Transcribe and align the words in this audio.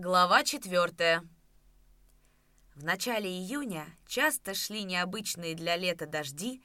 Глава 0.00 0.44
четвертая. 0.44 1.28
В 2.76 2.84
начале 2.84 3.28
июня 3.28 3.84
часто 4.06 4.54
шли 4.54 4.84
необычные 4.84 5.56
для 5.56 5.74
лета 5.74 6.06
дожди, 6.06 6.62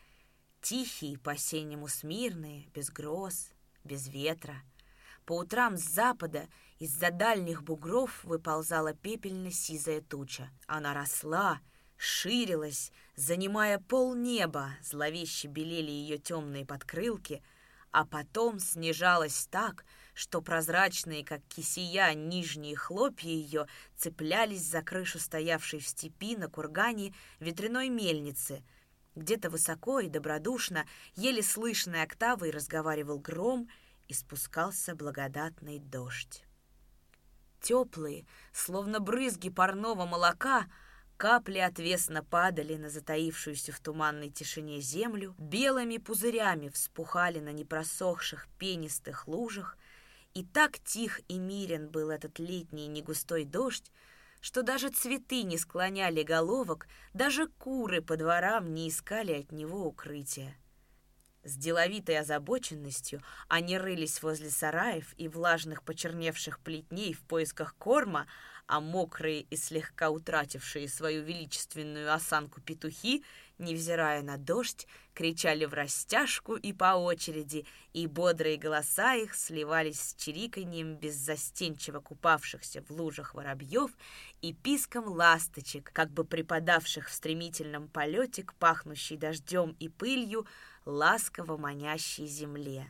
тихие, 0.61 1.17
по-осеннему 1.17 1.87
смирные, 1.87 2.67
без 2.75 2.91
гроз, 2.91 3.49
без 3.83 4.07
ветра. 4.07 4.61
По 5.25 5.35
утрам 5.39 5.77
с 5.77 5.81
запада 5.81 6.47
из-за 6.77 7.09
дальних 7.09 7.63
бугров 7.63 8.23
выползала 8.23 8.93
пепельно-сизая 8.93 10.01
туча. 10.01 10.51
Она 10.67 10.93
росла, 10.93 11.59
ширилась, 11.97 12.91
занимая 13.15 13.79
полнеба, 13.79 14.73
зловеще 14.83 15.47
белели 15.47 15.89
ее 15.89 16.19
темные 16.19 16.67
подкрылки, 16.67 17.41
а 17.89 18.05
потом 18.05 18.59
снижалась 18.59 19.47
так, 19.49 19.77
что 19.77 20.02
прозрачные, 20.41 21.25
как 21.25 21.41
кисия, 21.47 22.13
нижние 22.13 22.75
хлопья 22.75 23.29
ее 23.29 23.67
цеплялись 23.95 24.63
за 24.63 24.81
крышу 24.81 25.19
стоявшей 25.19 25.79
в 25.79 25.87
степи 25.87 26.35
на 26.35 26.49
кургане 26.49 27.13
ветряной 27.39 27.89
мельницы. 27.89 28.63
Где-то 29.15 29.49
высоко 29.49 29.99
и 29.99 30.09
добродушно, 30.09 30.85
еле 31.15 31.43
слышной 31.43 32.03
октавой 32.03 32.51
разговаривал 32.51 33.19
гром, 33.19 33.69
и 34.07 34.13
спускался 34.13 34.95
благодатный 34.95 35.79
дождь. 35.79 36.43
Теплые, 37.61 38.25
словно 38.51 38.99
брызги 38.99 39.49
парного 39.49 40.05
молока, 40.05 40.67
капли 41.17 41.59
отвесно 41.59 42.23
падали 42.23 42.75
на 42.75 42.89
затаившуюся 42.89 43.71
в 43.71 43.79
туманной 43.79 44.29
тишине 44.29 44.81
землю, 44.81 45.33
белыми 45.37 45.97
пузырями 45.97 46.67
вспухали 46.69 47.39
на 47.39 47.53
непросохших 47.53 48.47
пенистых 48.59 49.27
лужах, 49.27 49.77
и 50.33 50.43
так 50.43 50.79
тих 50.79 51.21
и 51.27 51.37
мирен 51.37 51.89
был 51.89 52.09
этот 52.09 52.39
летний 52.39 52.87
негустой 52.87 53.45
дождь, 53.45 53.91
что 54.41 54.61
даже 54.61 54.89
цветы 54.89 55.43
не 55.43 55.57
склоняли 55.57 56.23
головок, 56.23 56.87
даже 57.13 57.47
куры 57.47 58.01
по 58.01 58.17
дворам 58.17 58.73
не 58.73 58.89
искали 58.89 59.33
от 59.33 59.51
него 59.51 59.85
укрытия. 59.85 60.57
С 61.43 61.55
деловитой 61.57 62.19
озабоченностью 62.19 63.21
они 63.49 63.77
рылись 63.77 64.21
возле 64.21 64.49
сараев 64.49 65.13
и 65.17 65.27
влажных 65.27 65.83
почерневших 65.83 66.59
плетней 66.59 67.13
в 67.13 67.21
поисках 67.21 67.75
корма, 67.75 68.27
а 68.65 68.79
мокрые 68.79 69.41
и 69.41 69.57
слегка 69.57 70.09
утратившие 70.09 70.87
свою 70.87 71.23
величественную 71.23 72.13
осанку 72.13 72.61
петухи 72.61 73.25
невзирая 73.57 74.21
на 74.21 74.37
дождь, 74.37 74.87
кричали 75.13 75.65
в 75.65 75.73
растяжку 75.73 76.55
и 76.55 76.73
по 76.73 76.95
очереди, 76.95 77.65
и 77.93 78.07
бодрые 78.07 78.57
голоса 78.57 79.15
их 79.15 79.35
сливались 79.35 79.99
с 79.99 80.15
чириканьем 80.15 80.95
беззастенчиво 80.95 81.99
купавшихся 81.99 82.83
в 82.83 82.91
лужах 82.91 83.33
воробьев 83.33 83.91
и 84.41 84.53
писком 84.53 85.05
ласточек, 85.05 85.91
как 85.93 86.11
бы 86.11 86.23
припадавших 86.23 87.09
в 87.09 87.13
стремительном 87.13 87.87
полете 87.87 88.43
к 88.43 88.53
пахнущей 88.55 89.17
дождем 89.17 89.75
и 89.79 89.89
пылью 89.89 90.47
ласково 90.85 91.57
манящей 91.57 92.27
земле. 92.27 92.87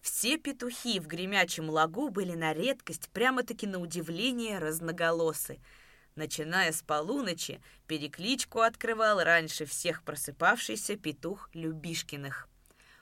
Все 0.00 0.36
петухи 0.36 0.98
в 0.98 1.06
гремячем 1.06 1.70
лагу 1.70 2.08
были 2.08 2.34
на 2.34 2.52
редкость 2.52 3.08
прямо-таки 3.10 3.66
на 3.66 3.78
удивление 3.78 4.58
разноголосы– 4.58 5.60
Начиная 6.14 6.72
с 6.72 6.82
полуночи, 6.82 7.62
перекличку 7.86 8.60
открывал 8.60 9.22
раньше 9.22 9.64
всех 9.64 10.02
просыпавшийся 10.02 10.96
петух 10.96 11.48
Любишкиных. 11.54 12.48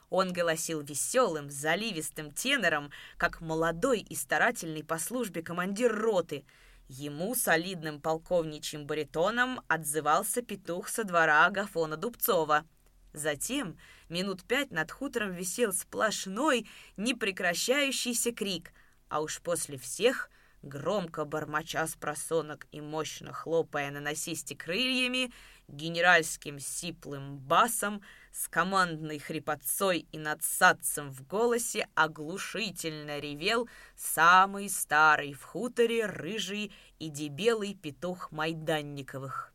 Он 0.09 0.31
голосил 0.31 0.81
веселым, 0.81 1.49
заливистым 1.49 2.31
тенором, 2.31 2.89
как 3.17 3.41
молодой 3.41 3.99
и 3.99 4.15
старательный 4.15 4.83
по 4.83 4.97
службе 4.97 5.41
командир 5.41 5.93
роты. 5.93 6.45
Ему 6.87 7.35
солидным 7.35 8.01
полковничьим 8.01 8.85
баритоном 8.85 9.61
отзывался 9.67 10.41
петух 10.41 10.87
со 10.87 11.03
двора 11.03 11.45
Агафона 11.45 11.97
Дубцова. 11.97 12.65
Затем 13.13 13.77
минут 14.07 14.43
пять 14.43 14.71
над 14.71 14.89
хутором 14.89 15.33
висел 15.33 15.73
сплошной, 15.73 16.67
непрекращающийся 16.95 18.31
крик, 18.31 18.71
а 19.09 19.21
уж 19.21 19.41
после 19.41 19.77
всех– 19.77 20.29
Громко 20.61 21.25
бормоча 21.25 21.87
с 21.87 21.95
просонок 21.95 22.67
и 22.71 22.81
мощно 22.81 23.33
хлопая 23.33 23.89
на 23.89 23.99
насисте 23.99 24.55
крыльями, 24.55 25.33
генеральским 25.67 26.59
сиплым 26.59 27.39
басом, 27.39 28.03
с 28.31 28.47
командной 28.47 29.17
хрипотцой 29.17 30.07
и 30.11 30.19
надсадцем 30.19 31.09
в 31.11 31.25
голосе 31.25 31.87
оглушительно 31.95 33.19
ревел 33.19 33.67
самый 33.95 34.69
старый 34.69 35.33
в 35.33 35.43
хуторе 35.43 36.05
рыжий 36.05 36.71
и 36.99 37.09
дебелый 37.09 37.73
петух 37.73 38.31
Майданниковых. 38.31 39.51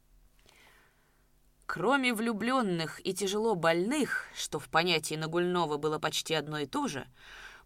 Кроме 1.66 2.14
влюбленных 2.14 3.04
и 3.06 3.14
тяжело 3.14 3.54
больных, 3.54 4.24
что 4.34 4.58
в 4.58 4.68
понятии 4.68 5.14
Нагульного 5.14 5.78
было 5.78 5.98
почти 5.98 6.34
одно 6.34 6.58
и 6.58 6.66
то 6.66 6.88
же, 6.88 7.06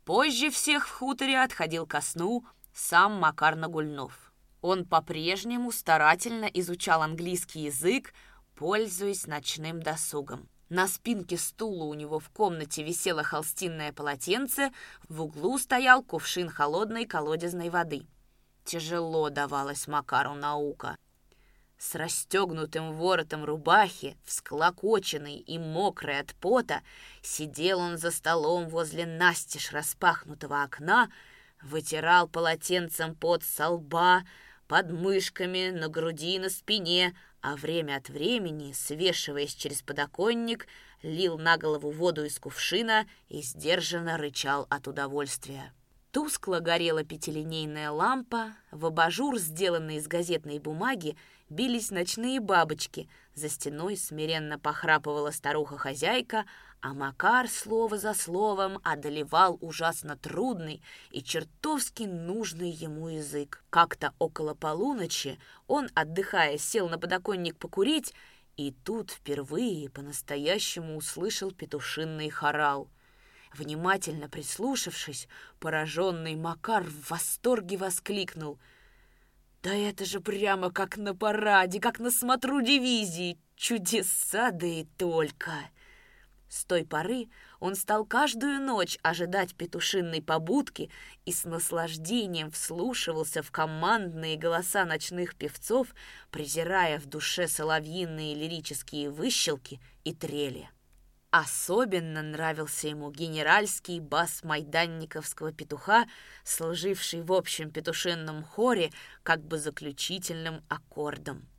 позже 0.05 0.51
всех 0.51 0.89
в 0.89 0.91
хуторе 0.91 1.43
отходил 1.43 1.87
ко 1.87 2.01
сну 2.01 2.45
сам 2.75 3.13
Макар 3.15 3.57
Нагульнов. 3.57 4.33
Он 4.61 4.85
по-прежнему 4.85 5.73
старательно 5.73 6.45
изучал 6.45 7.03
английский 7.03 7.63
язык, 7.63 8.13
пользуясь 8.55 9.27
ночным 9.27 9.83
досугом. 9.83 10.49
На 10.69 10.87
спинке 10.87 11.37
стула 11.37 11.85
у 11.85 11.95
него 11.95 12.21
в 12.21 12.31
комнате 12.31 12.85
висело 12.85 13.25
холстинное 13.25 13.93
полотенце, 13.93 14.71
в 15.09 15.23
углу 15.23 15.59
стоял 15.59 16.03
кувшин 16.03 16.49
холодной 16.49 17.07
колодезной 17.07 17.71
воды. 17.71 18.07
Тяжело 18.65 19.31
давалась 19.31 19.89
Макару 19.89 20.35
наука. 20.35 20.97
С 21.77 21.95
расстегнутым 21.95 22.93
воротом 22.93 23.45
рубахи, 23.45 24.17
всклокоченный 24.25 25.37
и 25.37 25.59
мокрый 25.59 26.21
от 26.21 26.35
пота, 26.35 26.83
сидел 27.23 27.81
он 27.81 27.97
за 27.97 28.11
столом 28.11 28.69
возле 28.69 29.07
настежь 29.07 29.73
распахнутого 29.73 30.63
окна, 30.63 31.11
Вытирал 31.63 32.29
полотенцем 32.29 33.15
под 33.15 33.43
со 33.43 33.69
лба, 33.69 34.25
под 34.67 34.91
мышками, 34.91 35.71
на 35.71 35.89
груди, 35.89 36.39
на 36.39 36.49
спине, 36.49 37.15
а 37.43 37.57
время 37.57 37.97
от 37.97 38.09
времени, 38.09 38.73
свешиваясь 38.73 39.55
через 39.55 39.83
подоконник, 39.83 40.67
лил 41.03 41.39
на 41.39 41.57
голову 41.57 41.91
воду 41.91 42.25
из 42.25 42.39
кувшина 42.39 43.07
и 43.29 43.43
сдержанно 43.43 44.17
рычал 44.17 44.67
от 44.71 44.89
удовольствия. 44.89 45.73
Тускло 46.13 46.59
горела 46.59 47.05
пятилинейная 47.05 47.91
лампа, 47.91 48.53
в 48.73 48.87
абажур, 48.87 49.39
сделанный 49.39 49.97
из 49.97 50.09
газетной 50.09 50.59
бумаги, 50.59 51.17
бились 51.49 51.93
ночные 51.93 52.41
бабочки, 52.41 53.09
за 53.35 53.49
стеной 53.49 53.97
смиренно 53.97 54.59
похрапывала 54.59 55.31
старуха-хозяйка, 55.31 56.47
а 56.83 56.95
Макар 56.95 57.49
слово 57.49 57.99
за 57.99 58.15
словом 58.15 58.79
одолевал 58.83 59.59
ужасно 59.61 60.17
трудный 60.17 60.83
и 61.11 61.23
чертовски 61.23 62.05
нужный 62.05 62.71
ему 62.71 63.09
язык. 63.09 63.63
Как-то 63.69 64.15
около 64.19 64.55
полуночи 64.55 65.39
он, 65.67 65.91
отдыхая, 65.95 66.57
сел 66.57 66.89
на 66.89 66.99
подоконник 66.99 67.59
покурить, 67.59 68.15
и 68.57 68.73
тут 68.85 69.11
впервые 69.11 69.91
по-настоящему 69.91 70.97
услышал 70.97 71.51
петушинный 71.51 72.31
хорал. 72.31 72.89
Внимательно 73.53 74.29
прислушавшись, 74.29 75.29
пораженный 75.59 76.37
Макар 76.37 76.85
в 76.85 77.11
восторге 77.11 77.77
воскликнул. 77.77 78.59
«Да 79.63 79.75
это 79.75 80.07
же 80.07 80.21
прямо 80.21 80.71
как 80.71 80.97
на 80.97 81.15
параде, 81.15 81.79
как 81.79 81.99
на 81.99 82.11
смотру 82.11 82.63
дивизии! 82.63 83.39
Чудеса, 83.57 84.51
да 84.51 84.67
и 84.67 84.85
только!» 84.97 85.53
С 86.51 86.65
той 86.65 86.85
поры 86.85 87.29
он 87.61 87.77
стал 87.77 88.05
каждую 88.05 88.61
ночь 88.61 88.99
ожидать 89.03 89.55
петушинной 89.55 90.21
побудки 90.21 90.91
и 91.25 91.33
с 91.33 91.45
наслаждением 91.45 92.51
вслушивался 92.51 93.41
в 93.45 93.53
командные 93.53 94.37
голоса 94.37 94.85
ночных 94.85 95.37
певцов, 95.37 95.95
презирая 96.33 96.99
в 96.99 97.07
душе 97.07 97.47
соловьиные 97.47 98.35
лирические 98.35 99.11
выщелки 99.11 99.81
и 100.03 100.13
трели. 100.13 100.69
Особенно 101.31 102.21
нравился 102.21 102.89
ему 102.89 103.13
генеральский 103.13 104.01
бас 104.01 104.43
майданниковского 104.43 105.53
петуха, 105.53 106.09
служивший 106.43 107.23
в 107.23 107.33
общем 107.33 107.71
петушинном 107.71 108.43
хоре 108.43 108.91
как 109.23 109.41
бы 109.41 109.57
заключительным 109.57 110.65
аккордом. 110.69 111.50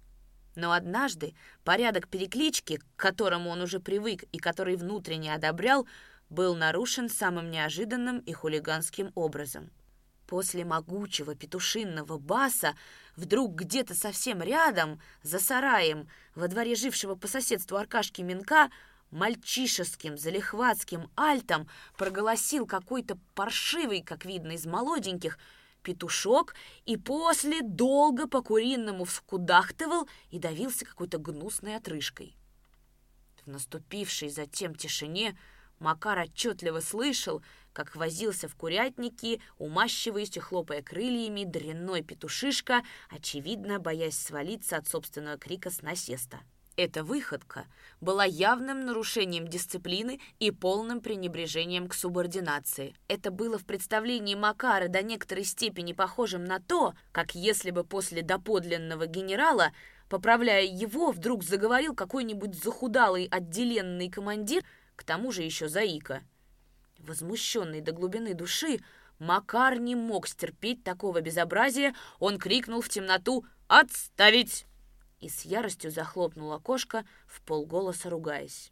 Но 0.56 0.74
однажды 0.74 1.34
порядок 1.64 2.08
переклички, 2.08 2.78
к 2.78 2.86
которому 2.96 3.50
он 3.50 3.62
уже 3.62 3.80
привык 3.80 4.24
и 4.32 4.38
который 4.38 4.76
внутренне 4.76 5.34
одобрял, 5.34 5.88
был 6.30 6.56
нарушен 6.56 7.10
самым 7.10 7.52
неожиданным 7.52 8.20
и 8.20 8.34
хулиганским 8.34 9.12
образом. 9.16 9.70
После 10.28 10.64
могучего 10.64 11.36
петушинного 11.36 12.18
баса 12.18 12.76
вдруг 13.18 13.54
где-то 13.56 13.94
совсем 13.94 14.42
рядом, 14.42 15.02
за 15.24 15.40
сараем, 15.40 16.08
во 16.36 16.48
дворе 16.48 16.76
жившего 16.76 17.16
по 17.16 17.28
соседству 17.28 17.76
Аркашки 17.76 18.22
Минка, 18.22 18.72
мальчишеским, 19.12 20.18
залихватским 20.18 21.10
альтом 21.18 21.68
проголосил 21.98 22.66
какой-то 22.66 23.18
паршивый, 23.36 24.02
как 24.02 24.24
видно 24.24 24.54
из 24.54 24.66
молоденьких, 24.66 25.38
петушок 25.82 26.56
и 26.86 26.98
после 26.98 27.62
долго 27.62 28.28
по-куриному 28.28 29.06
вскудахтывал 29.06 30.08
и 30.30 30.40
давился 30.40 30.86
какой-то 30.86 31.18
гнусной 31.18 31.76
отрыжкой. 31.76 32.36
В 33.46 33.48
наступившей 33.48 34.30
затем 34.30 34.76
тишине 34.76 35.38
Макар 35.82 36.20
отчетливо 36.20 36.80
слышал, 36.80 37.42
как 37.74 37.96
возился 37.96 38.48
в 38.48 38.56
курятнике, 38.56 39.42
умащиваясь 39.58 40.38
и 40.38 40.40
хлопая 40.40 40.84
крыльями, 40.84 41.44
дрянной 41.44 42.04
петушишка, 42.04 42.84
очевидно, 43.10 43.80
боясь 43.80 44.16
свалиться 44.16 44.78
от 44.78 44.88
собственного 44.88 45.40
крика 45.40 45.72
с 45.72 45.82
насеста. 45.82 46.42
Эта 46.78 47.04
выходка 47.04 47.66
была 48.00 48.24
явным 48.24 48.86
нарушением 48.86 49.48
дисциплины 49.48 50.22
и 50.40 50.52
полным 50.52 51.02
пренебрежением 51.02 51.88
к 51.88 51.94
субординации. 51.94 52.96
Это 53.08 53.30
было 53.30 53.58
в 53.58 53.66
представлении 53.66 54.36
Макара 54.36 54.88
до 54.88 55.02
некоторой 55.02 55.44
степени 55.44 55.92
похожим 55.92 56.46
на 56.46 56.60
то, 56.60 56.94
как 57.12 57.36
если 57.36 57.72
бы 57.72 57.84
после 57.84 58.22
доподлинного 58.22 59.06
генерала, 59.06 59.74
поправляя 60.10 60.64
его, 60.64 61.12
вдруг 61.12 61.44
заговорил 61.44 61.94
какой-нибудь 61.94 62.56
захудалый 62.56 63.26
отделенный 63.26 64.10
командир, 64.10 64.64
к 64.96 65.04
тому 65.04 65.32
же 65.32 65.44
еще 65.44 65.68
заика. 65.68 66.22
Возмущенный 67.00 67.82
до 67.82 67.92
глубины 67.92 68.34
души, 68.34 68.80
Макар 69.20 69.78
не 69.78 69.96
мог 69.96 70.28
стерпеть 70.28 70.84
такого 70.84 71.22
безобразия, 71.22 71.94
он 72.20 72.40
крикнул 72.40 72.82
в 72.82 72.90
темноту 72.90 73.46
«Отставить!» 73.68 74.66
И 75.22 75.30
с 75.30 75.46
яростью 75.46 75.92
захлопнул 75.92 76.52
окошко, 76.52 77.06
в 77.28 77.42
полголоса 77.42 78.10
ругаясь. 78.10 78.72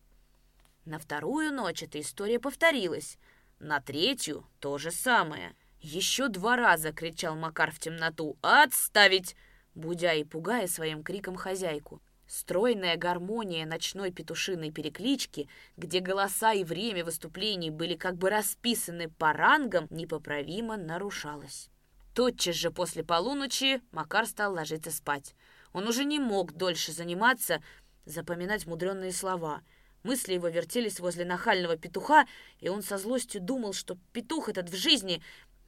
На 0.86 1.00
вторую 1.00 1.54
ночь 1.54 1.84
эта 1.84 2.02
история 2.02 2.40
повторилась, 2.40 3.18
на 3.60 3.82
третью— 3.82 4.46
то 4.60 4.78
же 4.78 4.90
самое. 4.90 5.54
Еще 5.82 6.30
два 6.30 6.56
раза 6.56 6.94
кричал 6.94 7.36
Макар 7.36 7.72
в 7.72 7.80
темноту 7.80 8.38
«Отставить!», 8.42 9.36
будя 9.76 10.14
и 10.14 10.24
пугая 10.24 10.68
своим 10.68 11.04
криком 11.04 11.36
хозяйку. 11.36 12.02
Стройная 12.26 12.96
гармония 12.96 13.66
ночной 13.66 14.12
петушиной 14.12 14.72
переклички, 14.72 15.50
где 15.76 16.00
голоса 16.00 16.54
и 16.54 16.64
время 16.64 17.04
выступлений 17.04 17.70
были 17.70 17.96
как 17.96 18.16
бы 18.16 18.30
расписаны 18.30 19.10
по 19.10 19.34
рангам, 19.34 19.88
непоправимо 19.90 20.78
нарушалась. 20.78 21.70
Тотчас 22.16 22.56
же 22.56 22.72
после 22.72 23.04
полуночи 23.04 23.82
Макар 23.92 24.26
стал 24.26 24.54
ложиться 24.54 24.92
спать. 24.92 25.36
Он 25.74 25.88
уже 25.88 26.04
не 26.04 26.20
мог 26.20 26.54
дольше 26.54 26.92
заниматься, 26.92 27.62
запоминать 28.06 28.66
мудреные 28.66 29.12
слова. 29.12 29.62
Мысли 30.04 30.34
его 30.34 30.48
вертелись 30.48 31.00
возле 31.00 31.26
нахального 31.26 31.78
петуха, 31.78 32.26
и 32.60 32.70
он 32.70 32.82
со 32.82 32.98
злостью 32.98 33.42
думал, 33.42 33.74
что 33.74 33.98
петух 34.14 34.50
этот 34.50 34.70
в 34.70 34.76
жизни, 34.76 35.22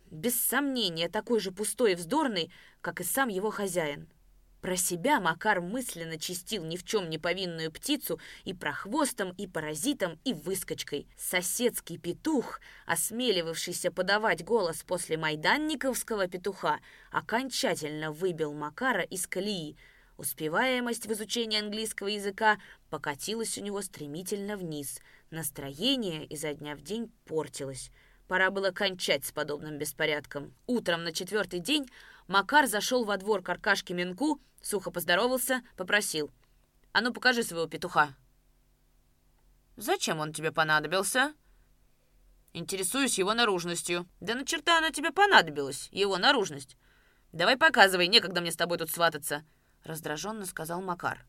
без 0.09 0.39
сомнения, 0.39 1.09
такой 1.09 1.39
же 1.39 1.51
пустой 1.51 1.94
и 1.94 1.95
вздорный, 1.95 2.51
как 2.81 3.01
и 3.01 3.03
сам 3.03 3.30
его 3.30 3.51
хозяин. 3.51 4.07
Про 4.62 4.77
себя 4.77 5.19
Макар 5.19 5.59
мысленно 5.59 6.19
чистил 6.19 6.63
ни 6.63 6.77
в 6.77 6.83
чем 6.86 7.09
не 7.09 7.18
повинную 7.18 7.71
птицу 7.71 8.19
и 8.44 8.53
прохвостом, 8.53 9.31
и 9.31 9.48
паразитом, 9.48 10.19
и 10.24 10.33
выскочкой. 10.33 11.07
Соседский 11.18 11.98
петух, 11.98 12.62
осмеливавшийся 12.86 13.92
подавать 13.92 14.44
голос 14.44 14.83
после 14.83 15.18
майданниковского 15.18 16.27
петуха, 16.27 16.80
окончательно 17.12 18.12
выбил 18.12 18.53
Макара 18.53 19.01
из 19.01 19.27
колеи– 19.27 19.77
Успеваемость 20.21 21.07
в 21.07 21.12
изучении 21.13 21.59
английского 21.59 22.06
языка 22.06 22.59
покатилась 22.91 23.57
у 23.57 23.62
него 23.62 23.81
стремительно 23.81 24.56
вниз. 24.56 25.00
Настроение 25.31 26.27
изо 26.27 26.53
дня 26.53 26.75
в 26.75 26.83
день 26.83 27.12
портилось. 27.25 27.89
Пора 28.27 28.51
было 28.51 28.69
кончать 28.69 29.25
с 29.25 29.31
подобным 29.31 29.79
беспорядком. 29.79 30.53
Утром 30.68 31.03
на 31.03 31.12
четвертый 31.12 31.59
день 31.59 31.89
Макар 32.27 32.68
зашел 32.68 33.03
во 33.03 33.18
двор 33.18 33.41
к 33.41 33.50
Аркашке 33.50 33.95
Минку, 33.95 34.39
сухо 34.62 34.91
поздоровался, 34.91 35.63
попросил. 35.75 36.29
«А 36.91 37.01
ну, 37.01 37.12
покажи 37.12 37.41
своего 37.41 37.65
петуха». 37.65 38.15
«Зачем 39.75 40.19
он 40.19 40.33
тебе 40.33 40.51
понадобился?» 40.51 41.33
«Интересуюсь 42.53 43.17
его 43.17 43.33
наружностью». 43.33 44.07
«Да 44.19 44.35
на 44.35 44.45
черта 44.45 44.77
она 44.77 44.91
тебе 44.91 45.09
понадобилась, 45.09 45.89
его 45.91 46.19
наружность». 46.19 46.77
«Давай 47.31 47.57
показывай, 47.57 48.06
некогда 48.06 48.39
мне 48.39 48.51
с 48.51 48.56
тобой 48.56 48.77
тут 48.77 48.91
свататься».— 48.91 49.44
раздраженно 49.83 50.45
сказал 50.45 50.81
Макар. 50.81 51.25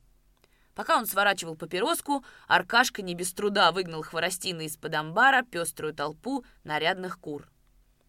Пока 0.75 0.97
он 0.97 1.07
сворачивал 1.07 1.55
папироску, 1.55 2.25
Аркашка 2.49 3.03
не 3.03 3.15
без 3.15 3.33
труда 3.33 3.73
выгнал 3.73 4.03
хворостины 4.03 4.67
из-под 4.67 4.95
амбара 4.95 5.43
пеструю 5.43 5.95
толпу 5.95 6.45
нарядных 6.65 7.19
кур. 7.19 7.49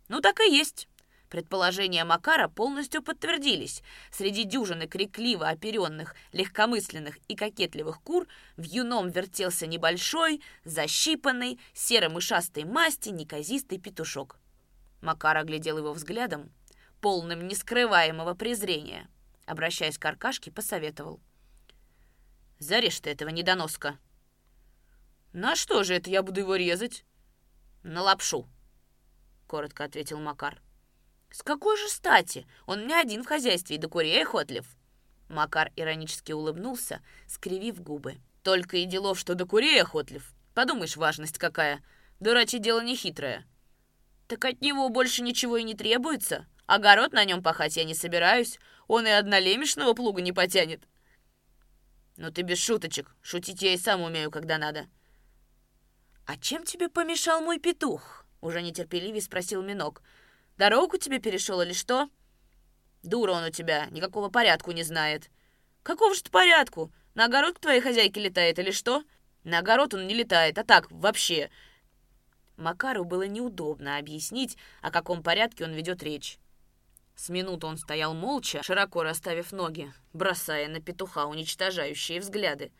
«Ну 0.08 0.22
так 0.22 0.40
и 0.40 0.56
есть!» 0.56 0.88
Предположения 1.30 2.06
Макара 2.06 2.48
полностью 2.48 3.02
подтвердились. 3.02 3.82
Среди 4.12 4.44
дюжины 4.44 4.88
крикливо 4.88 5.50
оперенных, 5.50 6.16
легкомысленных 6.32 7.18
и 7.28 7.36
кокетливых 7.36 8.02
кур 8.02 8.28
в 8.56 8.62
юном 8.62 9.10
вертелся 9.10 9.66
небольшой, 9.66 10.44
защипанный, 10.64 11.60
серо-мышастой 11.74 12.66
масти 12.66 13.10
неказистый 13.10 13.80
петушок. 13.80 14.38
Макар 15.02 15.38
оглядел 15.38 15.80
его 15.80 15.92
взглядом, 15.94 16.52
полным 17.02 17.48
нескрываемого 17.48 18.36
презрения— 18.36 19.10
Обращаясь 19.46 19.98
к 19.98 20.06
Аркашке, 20.06 20.52
посоветовал. 20.52 21.22
«Зарежь 22.60 23.00
ты 23.00 23.10
этого 23.10 23.30
недоноска». 23.30 23.98
«На 25.34 25.56
что 25.56 25.84
же 25.84 25.96
это 25.96 26.10
я 26.10 26.24
буду 26.24 26.42
его 26.42 26.56
резать?» 26.56 27.06
«На 27.82 28.02
лапшу»,— 28.02 28.48
коротко 29.48 29.84
ответил 29.84 30.20
Макар. 30.20 30.62
«С 31.32 31.42
какой 31.42 31.78
же 31.78 31.90
стати? 31.90 32.46
Он 32.68 32.88
не 32.88 32.94
один 32.94 33.24
в 33.24 33.28
хозяйстве 33.28 33.76
и 33.76 33.80
до 33.80 33.90
курей 33.90 34.24
охотлив». 34.24 34.66
Макар 35.28 35.72
иронически 35.76 36.32
улыбнулся, 36.32 37.02
скривив 37.28 37.82
губы. 37.82 38.20
«Только 38.44 38.78
и 38.78 38.86
делов, 38.86 39.20
что 39.20 39.36
до 39.36 39.46
курей 39.46 39.82
охотлив. 39.82 40.34
Подумаешь, 40.54 40.96
важность 40.96 41.40
какая. 41.40 41.84
Дурачье 42.20 42.60
дело 42.60 42.82
нехитрое». 42.82 43.46
«Так 44.28 44.46
от 44.46 44.62
него 44.62 44.88
больше 44.90 45.24
ничего 45.24 45.58
и 45.58 45.64
не 45.64 45.74
требуется. 45.74 46.46
Огород 46.66 47.12
на 47.12 47.26
нем 47.26 47.44
пахать 47.44 47.78
я 47.78 47.84
не 47.84 47.94
собираюсь. 47.94 48.60
Он 48.88 49.06
и 49.06 49.10
однолемешного 49.10 49.94
плуга 49.94 50.22
не 50.22 50.32
потянет. 50.32 50.88
Ну 52.16 52.32
ты 52.32 52.42
без 52.42 52.60
шуточек. 52.60 53.16
Шутить 53.22 53.62
я 53.62 53.74
и 53.74 53.78
сам 53.78 54.02
умею, 54.02 54.32
когда 54.32 54.58
надо. 54.58 54.88
А 56.26 56.38
чем 56.38 56.64
тебе 56.64 56.90
помешал 56.90 57.42
мой 57.42 57.60
петух? 57.60 58.26
Уже 58.40 58.62
нетерпеливее 58.62 59.22
спросил 59.22 59.62
Минок. 59.62 60.02
Дорогу 60.58 60.98
тебе 60.98 61.20
перешел 61.20 61.62
или 61.62 61.74
что? 61.74 62.10
Дура 63.02 63.34
он 63.34 63.44
у 63.46 63.50
тебя, 63.50 63.88
никакого 63.88 64.30
порядку 64.30 64.72
не 64.72 64.84
знает. 64.84 65.30
Какого 65.82 66.16
же 66.16 66.22
порядку? 66.32 66.92
На 67.16 67.26
огород 67.26 67.58
к 67.58 67.60
твоей 67.60 67.82
хозяйке 67.82 68.22
летает 68.22 68.60
или 68.60 68.72
что? 68.72 69.04
На 69.44 69.60
огород 69.60 69.94
он 69.94 70.08
не 70.08 70.14
летает, 70.14 70.58
а 70.58 70.64
так, 70.64 70.90
вообще. 70.90 71.50
Макару 72.56 73.04
было 73.04 73.24
неудобно 73.24 73.98
объяснить, 73.98 74.58
о 74.82 74.92
каком 74.92 75.24
порядке 75.24 75.66
он 75.66 75.74
ведет 75.74 76.02
речь. 76.04 76.40
С 77.16 77.30
минуту 77.30 77.68
он 77.68 77.78
стоял 77.78 78.14
молча, 78.14 78.62
широко 78.64 79.04
расставив 79.04 79.52
ноги, 79.52 79.94
бросая 80.14 80.68
на 80.68 80.82
петуха 80.82 81.26
уничтожающие 81.26 82.20
взгляды. 82.20 82.72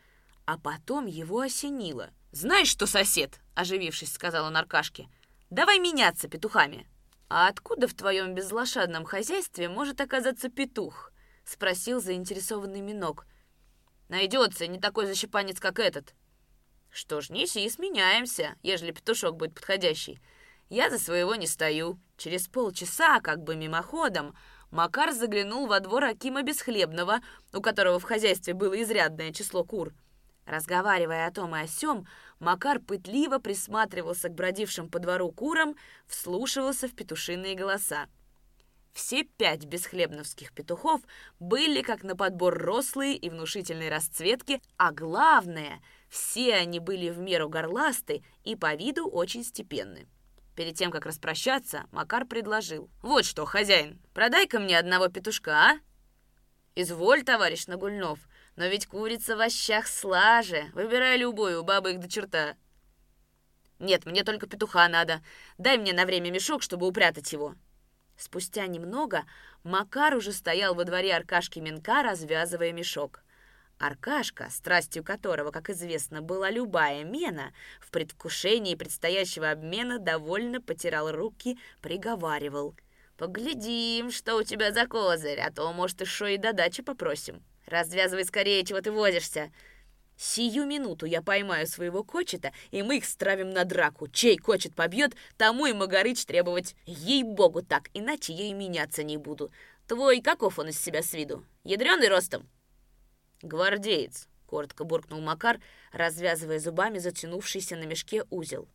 А 0.46 0.58
потом 0.58 1.06
его 1.06 1.40
осенило. 1.40 2.10
«Знаешь 2.32 2.68
что, 2.68 2.88
сосед?»— 2.88 3.40
оживившись, 3.56 4.12
сказал 4.12 4.46
он 4.46 4.58
Аркашке. 4.58 5.08
«Давай 5.50 5.80
меняться 5.80 6.28
петухами». 6.28 6.88
«А 7.30 7.48
откуда 7.48 7.88
в 7.88 7.94
твоем 7.94 8.36
безлошадном 8.36 9.06
хозяйстве 9.06 9.70
может 9.70 10.02
оказаться 10.02 10.50
петух?»— 10.50 11.12
спросил 11.46 12.02
заинтересованный 12.02 12.82
Минок. 12.82 13.26
«Найдется 14.10 14.68
не 14.68 14.80
такой 14.80 15.06
защипанец, 15.06 15.60
как 15.60 15.80
этот». 15.80 16.14
«Что 16.90 17.22
ж, 17.22 17.30
неси 17.30 17.66
и 17.66 17.70
сменяемся, 17.70 18.56
ежели 18.62 18.92
петушок 18.92 19.36
будет 19.36 19.56
подходящий. 19.56 20.20
Я 20.74 20.90
за 20.90 20.98
своего 20.98 21.36
не 21.36 21.46
стою». 21.46 22.00
Через 22.18 22.48
полчаса, 22.48 23.20
как 23.20 23.44
бы 23.44 23.56
мимоходом, 23.56 24.36
Макар 24.72 25.12
заглянул 25.14 25.68
во 25.68 25.80
двор 25.80 26.04
Акима 26.06 26.42
Бесхлебного, 26.42 27.20
у 27.54 27.62
которого 27.62 28.00
в 28.00 28.04
хозяйстве 28.04 28.56
было 28.56 28.82
изрядное 28.82 29.32
число 29.32 29.64
кур. 29.64 29.94
Разговаривая 30.48 31.28
о 31.28 31.32
том 31.32 31.56
и 31.56 31.60
о 31.60 31.68
сём, 31.68 32.08
Макар 32.40 32.80
пытливо 32.80 33.38
присматривался 33.38 34.30
к 34.30 34.34
бродившим 34.34 34.90
по 34.90 34.98
двору 34.98 35.32
курам, 35.32 35.76
вслушивался 36.08 36.88
в 36.88 36.96
петушиные 36.96 37.54
голоса. 37.54 38.08
Все 38.94 39.26
пять 39.26 39.66
бесхлебновских 39.66 40.54
петухов 40.54 41.02
были 41.40 41.84
как 41.84 42.02
на 42.02 42.16
подбор 42.16 42.58
рослые 42.58 43.16
и 43.16 43.30
внушительной 43.30 43.90
расцветки, 43.90 44.60
а 44.78 44.92
главное, 44.92 45.84
все 46.10 46.56
они 46.56 46.80
были 46.80 47.12
в 47.12 47.20
меру 47.20 47.48
горласты 47.48 48.24
и 48.44 48.56
по 48.56 48.74
виду 48.74 49.08
очень 49.08 49.44
степенны. 49.44 50.08
Перед 50.56 50.76
тем, 50.76 50.92
как 50.92 51.06
распрощаться, 51.06 51.86
Макар 51.92 52.26
предложил. 52.26 52.90
«Вот 53.02 53.26
что, 53.26 53.46
хозяин, 53.46 54.00
продай-ка 54.14 54.60
мне 54.60 54.78
одного 54.78 55.08
петушка, 55.08 55.52
а?» 55.52 55.80
«Изволь, 56.76 57.24
товарищ 57.24 57.66
Нагульнов, 57.66 58.20
но 58.56 58.66
ведь 58.68 58.86
курица 58.86 59.36
в 59.36 59.42
ощах 59.42 59.88
слаже. 59.88 60.70
Выбирай 60.74 61.18
любую, 61.18 61.62
у 61.62 61.64
бабы 61.64 61.94
их 61.94 62.00
до 62.00 62.10
черта». 62.10 62.56
«Нет, 63.80 64.06
мне 64.06 64.24
только 64.24 64.48
петуха 64.48 64.88
надо. 64.88 65.22
Дай 65.58 65.78
мне 65.78 65.94
на 65.94 66.06
время 66.06 66.30
мешок, 66.30 66.62
чтобы 66.62 66.88
упрятать 66.88 67.34
его». 67.34 67.56
Спустя 68.16 68.68
немного 68.68 69.24
Макар 69.64 70.16
уже 70.16 70.32
стоял 70.32 70.76
во 70.76 70.84
дворе 70.84 71.16
Аркашки 71.16 71.60
Минка, 71.60 72.04
развязывая 72.04 72.72
мешок. 72.74 73.24
Аркашка, 73.84 74.48
страстью 74.50 75.04
которого, 75.04 75.52
как 75.52 75.70
известно, 75.70 76.22
была 76.22 76.50
любая 76.50 77.04
мена, 77.04 77.52
в 77.82 77.92
предвкушении 77.92 78.76
предстоящего 78.76 79.52
обмена 79.52 80.00
довольно 80.00 80.62
потирал 80.62 81.12
руки, 81.12 81.60
приговаривал. 81.82 82.78
«Поглядим, 83.18 84.10
что 84.10 84.38
у 84.38 84.44
тебя 84.44 84.72
за 84.72 84.88
козырь, 84.88 85.42
а 85.42 85.52
то, 85.52 85.74
может, 85.74 86.00
еще 86.00 86.34
и 86.34 86.38
до 86.38 86.54
дачи 86.54 86.82
попросим. 86.82 87.44
Развязывай 87.66 88.24
скорее, 88.24 88.64
чего 88.64 88.80
ты 88.80 88.90
возишься. 88.90 89.52
Сию 90.16 90.66
минуту 90.66 91.06
я 91.06 91.22
поймаю 91.22 91.68
своего 91.68 92.06
кочета, 92.06 92.54
и 92.72 92.84
мы 92.84 93.00
их 93.00 93.06
стравим 93.06 93.50
на 93.50 93.66
драку. 93.66 94.08
Чей 94.08 94.38
кочет 94.38 94.76
побьет, 94.76 95.14
тому 95.36 95.66
и 95.66 95.74
Магарыч 95.74 96.24
требовать. 96.26 96.78
Ей-богу 96.86 97.62
так, 97.64 97.90
иначе 97.94 98.32
я 98.32 98.46
и 98.46 98.54
меняться 98.54 99.04
не 99.04 99.18
буду. 99.18 99.52
Твой 99.90 100.22
каков 100.22 100.58
он 100.58 100.70
из 100.70 100.82
себя 100.82 101.04
с 101.04 101.12
виду? 101.12 101.44
Ядреный 101.66 102.08
ростом?» 102.08 102.48
«Гвардеец»,— 103.44 104.30
коротко 104.48 104.86
буркнул 104.86 105.20
Макар, 105.20 105.60
развязывая 105.92 106.60
зубами 106.60 106.98
затянувшийся 106.98 107.76
на 107.76 107.84
мешке 107.84 108.24
узел. 108.30 108.70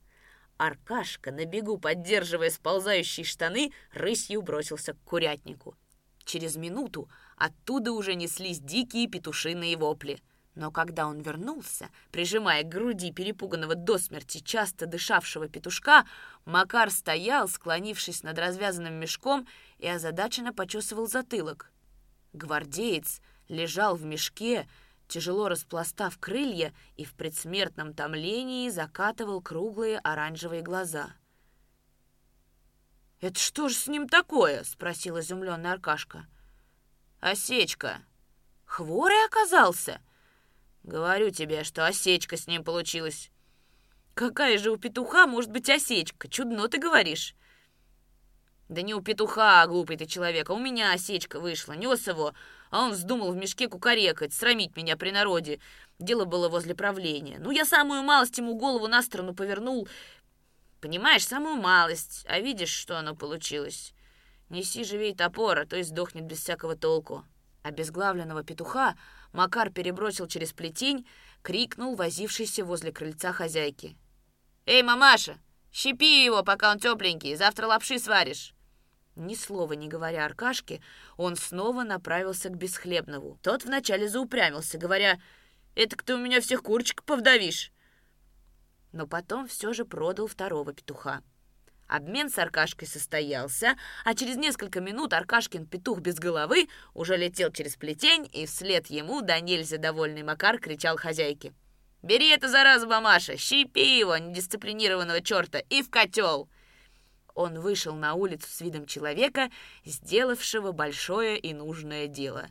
Аркашка, 0.58 1.32
на 1.32 1.46
бегу 1.46 1.78
поддерживая 1.78 2.50
сползающие 2.50 3.24
штаны, 3.24 3.72
рысью 3.92 4.42
бросился 4.42 4.92
к 4.92 5.00
курятнику. 5.04 5.74
Через 6.24 6.56
минуту 6.56 7.08
оттуда 7.36 7.92
уже 7.92 8.14
неслись 8.14 8.60
дикие 8.60 9.08
петушиные 9.08 9.76
вопли. 9.78 10.20
Но 10.54 10.70
когда 10.70 11.06
он 11.06 11.20
вернулся, 11.20 11.88
прижимая 12.10 12.62
к 12.64 12.68
груди 12.68 13.12
перепуганного 13.12 13.74
до 13.74 13.96
смерти 13.96 14.38
часто 14.38 14.86
дышавшего 14.86 15.48
петушка, 15.48 16.04
Макар 16.44 16.90
стоял, 16.90 17.48
склонившись 17.48 18.22
над 18.22 18.38
развязанным 18.38 18.94
мешком, 18.94 19.46
и 19.78 19.88
озадаченно 19.88 20.52
почесывал 20.52 21.06
затылок. 21.06 21.70
Гвардеец 22.32 23.20
лежал 23.48 23.96
в 23.96 24.04
мешке, 24.04 24.68
тяжело 25.08 25.48
распластав 25.48 26.18
крылья 26.18 26.72
и 26.96 27.04
в 27.04 27.14
предсмертном 27.14 27.94
томлении 27.94 28.68
закатывал 28.68 29.40
круглые 29.40 29.98
оранжевые 29.98 30.62
глаза. 30.62 31.10
«Это 33.20 33.38
что 33.38 33.68
же 33.68 33.74
с 33.74 33.88
ним 33.88 34.08
такое?»— 34.08 34.62
спросил 34.64 35.18
изумленный 35.18 35.72
Аркашка. 35.72 36.26
«Осечка. 37.20 38.02
Хворый 38.64 39.24
оказался?» 39.26 40.00
«Говорю 40.84 41.30
тебе, 41.30 41.64
что 41.64 41.84
осечка 41.86 42.36
с 42.36 42.46
ним 42.46 42.62
получилась». 42.62 43.30
«Какая 44.14 44.58
же 44.58 44.70
у 44.70 44.76
петуха 44.76 45.26
может 45.26 45.50
быть 45.50 45.68
осечка? 45.68 46.28
Чудно 46.28 46.68
ты 46.68 46.78
говоришь». 46.78 47.34
«Да 48.68 48.82
не 48.82 48.94
у 48.94 49.00
петуха, 49.00 49.66
глупый 49.66 49.96
ты 49.96 50.06
человек, 50.06 50.50
а 50.50 50.54
у 50.54 50.58
меня 50.58 50.92
осечка 50.92 51.40
вышла. 51.40 51.72
Нес 51.72 52.06
его, 52.06 52.34
а 52.70 52.84
он 52.84 52.92
вздумал 52.92 53.32
в 53.32 53.36
мешке 53.36 53.68
кукарекать, 53.68 54.32
срамить 54.32 54.76
меня 54.76 54.96
при 54.96 55.10
народе. 55.10 55.60
Дело 55.98 56.24
было 56.24 56.48
возле 56.48 56.74
правления. 56.74 57.38
Ну, 57.38 57.50
я 57.50 57.64
самую 57.64 58.02
малость 58.02 58.38
ему 58.38 58.56
голову 58.56 58.86
на 58.86 59.02
сторону 59.02 59.34
повернул. 59.34 59.88
Понимаешь, 60.80 61.26
самую 61.26 61.56
малость. 61.56 62.24
А 62.28 62.38
видишь, 62.40 62.70
что 62.70 62.98
оно 62.98 63.14
получилось? 63.16 63.92
Неси 64.48 64.84
живей 64.84 65.14
топор, 65.14 65.58
а 65.58 65.66
то 65.66 65.76
и 65.76 65.82
сдохнет 65.82 66.24
без 66.24 66.38
всякого 66.38 66.76
толку. 66.76 67.24
Обезглавленного 67.62 68.44
петуха 68.44 68.96
Макар 69.32 69.70
перебросил 69.70 70.26
через 70.26 70.52
плетень, 70.52 71.06
крикнул 71.42 71.94
возившийся 71.96 72.64
возле 72.64 72.92
крыльца 72.92 73.32
хозяйки. 73.32 73.96
«Эй, 74.66 74.82
мамаша, 74.82 75.38
щипи 75.72 76.24
его, 76.24 76.42
пока 76.42 76.70
он 76.70 76.78
тепленький, 76.78 77.36
завтра 77.36 77.66
лапши 77.66 77.98
сваришь!» 77.98 78.54
Ни 79.18 79.34
слова 79.34 79.72
не 79.72 79.88
говоря 79.88 80.24
Аркашке, 80.24 80.80
он 81.16 81.34
снова 81.34 81.82
направился 81.82 82.50
к 82.50 82.56
Бесхлебнову. 82.56 83.36
Тот 83.42 83.64
вначале 83.64 84.08
заупрямился, 84.08 84.78
говоря, 84.78 85.18
«Это 85.74 85.96
ты 85.96 86.14
у 86.14 86.18
меня 86.18 86.40
всех 86.40 86.62
курочек 86.62 87.02
повдавишь!» 87.02 87.72
Но 88.92 89.08
потом 89.08 89.48
все 89.48 89.72
же 89.72 89.84
продал 89.84 90.28
второго 90.28 90.72
петуха. 90.72 91.22
Обмен 91.88 92.30
с 92.30 92.38
Аркашкой 92.38 92.86
состоялся, 92.86 93.76
а 94.04 94.14
через 94.14 94.36
несколько 94.36 94.80
минут 94.80 95.12
Аркашкин 95.12 95.66
петух 95.66 95.98
без 95.98 96.14
головы 96.16 96.68
уже 96.94 97.16
летел 97.16 97.50
через 97.50 97.74
плетень, 97.74 98.28
и 98.32 98.46
вслед 98.46 98.86
ему 98.86 99.20
да 99.20 99.40
нельзя 99.40 99.78
довольный 99.78 100.22
Макар 100.22 100.60
кричал 100.60 100.96
хозяйке. 100.96 101.52
«Бери 102.02 102.28
это, 102.28 102.48
зараза, 102.48 102.86
мамаша, 102.86 103.36
щипи 103.36 103.98
его, 103.98 104.16
недисциплинированного 104.16 105.22
черта, 105.22 105.58
и 105.58 105.82
в 105.82 105.90
котел!» 105.90 106.48
Он 107.38 107.60
вышел 107.60 107.94
на 107.94 108.14
улицу 108.14 108.48
с 108.50 108.60
видом 108.60 108.84
человека, 108.84 109.48
сделавшего 109.84 110.72
большое 110.72 111.38
и 111.38 111.54
нужное 111.54 112.08
дело. 112.08 112.48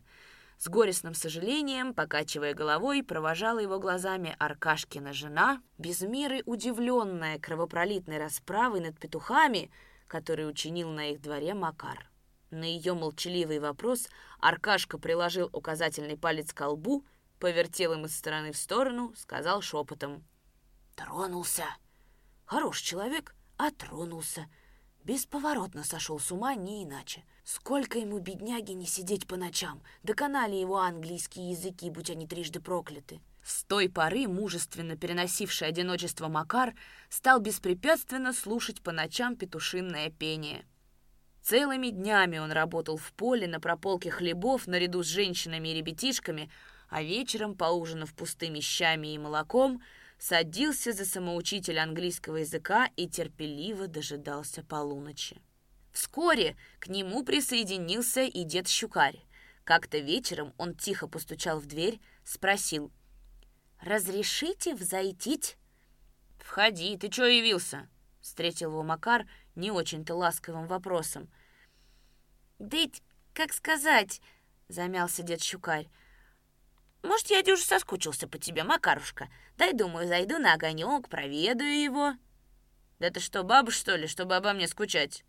С 0.57 0.69
горестным 0.69 1.13
сожалением, 1.13 1.93
покачивая 1.93 2.53
головой, 2.53 3.03
провожала 3.03 3.59
его 3.59 3.79
глазами 3.79 4.33
Аркашкина 4.39 5.11
жена, 5.11 5.61
без 5.77 5.99
меры 6.01 6.41
удивленная 6.45 7.37
кровопролитной 7.37 8.17
расправой 8.17 8.79
над 8.79 8.97
петухами, 8.97 9.71
который 10.07 10.49
учинил 10.49 10.89
на 10.89 11.11
их 11.11 11.21
дворе 11.21 11.53
Макар. 11.53 12.09
На 12.49 12.63
ее 12.63 12.93
молчаливый 12.93 13.59
вопрос 13.59 14.07
Аркашка 14.39 14.97
приложил 14.97 15.49
указательный 15.51 16.17
палец 16.17 16.53
к 16.53 16.65
лбу, 16.65 17.05
повертел 17.41 17.91
им 17.91 18.05
из 18.05 18.17
стороны 18.17 18.53
в 18.53 18.57
сторону, 18.57 19.13
сказал 19.17 19.61
шепотом. 19.61 20.23
«Тронулся! 20.95 21.65
Хорош 22.45 22.79
человек, 22.79 23.35
а 23.57 23.69
тронулся!» 23.71 24.47
Бесповоротно 25.07 25.85
сошел 25.85 26.19
с 26.19 26.33
ума, 26.33 26.53
не 26.55 26.83
иначе. 26.83 27.23
Сколько 27.45 27.97
ему, 27.97 28.19
бедняги, 28.19 28.73
не 28.73 28.85
сидеть 28.85 29.25
по 29.25 29.37
ночам. 29.37 29.81
Доконали 30.03 30.55
его 30.55 30.79
английские 30.79 31.51
языки, 31.51 31.89
будь 31.89 32.09
они 32.09 32.27
трижды 32.27 32.59
прокляты. 32.59 33.21
С 33.41 33.63
той 33.63 33.87
поры 33.87 34.27
мужественно 34.27 34.97
переносивший 34.97 35.69
одиночество 35.69 36.27
Макар 36.27 36.75
стал 37.07 37.39
беспрепятственно 37.39 38.33
слушать 38.33 38.81
по 38.81 38.91
ночам 38.91 39.37
петушинное 39.37 40.09
пение. 40.09 40.65
Целыми 41.41 41.87
днями 41.87 42.39
он 42.39 42.51
работал 42.51 42.97
в 42.97 43.13
поле 43.13 43.47
на 43.47 43.61
прополке 43.61 44.11
хлебов 44.11 44.67
наряду 44.67 45.03
с 45.03 45.07
женщинами 45.07 45.69
и 45.69 45.75
ребятишками, 45.75 46.51
а 46.89 47.01
вечером, 47.01 47.55
поужинав 47.55 48.13
пустыми 48.13 48.59
щами 48.59 49.13
и 49.13 49.17
молоком, 49.17 49.81
садился 50.17 50.93
за 50.93 51.05
самоучитель 51.05 51.79
английского 51.79 52.37
языка 52.37 52.89
и 52.95 53.07
терпеливо 53.07 53.87
дожидался 53.87 54.63
полуночи. 54.63 55.41
Вскоре 55.91 56.55
к 56.79 56.87
нему 56.87 57.23
присоединился 57.23 58.21
и 58.21 58.43
дед 58.43 58.67
Щукарь. 58.67 59.23
Как-то 59.63 59.97
вечером 59.97 60.53
он 60.57 60.75
тихо 60.75 61.07
постучал 61.07 61.59
в 61.59 61.65
дверь, 61.65 61.99
спросил. 62.23 62.91
«Разрешите 63.81 64.75
взойтить?» 64.75 65.57
«Входи, 66.39 66.97
ты 66.97 67.09
чё 67.09 67.25
явился?» 67.25 67.89
Встретил 68.21 68.71
его 68.71 68.83
Макар 68.83 69.27
не 69.55 69.71
очень-то 69.71 70.15
ласковым 70.15 70.67
вопросом. 70.67 71.29
«Да 72.59 72.77
как 73.33 73.53
сказать?»— 73.53 74.21
замялся 74.67 75.23
дед 75.23 75.41
Щукарь. 75.41 75.87
Может, 77.07 77.29
я 77.29 77.41
дюже 77.41 77.63
соскучился 77.63 78.27
по 78.27 78.37
тебе, 78.37 78.65
Макарушка. 78.65 79.29
Дай, 79.57 79.71
думаю, 79.71 80.09
зайду 80.09 80.39
на 80.39 80.53
огонек, 80.53 81.07
проведаю 81.07 81.81
его. 81.81 82.13
Да 82.99 83.09
ты 83.09 83.21
что, 83.21 83.43
баба, 83.43 83.71
что 83.71 83.95
ли, 83.95 84.07
чтобы 84.07 84.35
обо 84.35 84.51
мне 84.51 84.67
скучать? 84.67 85.23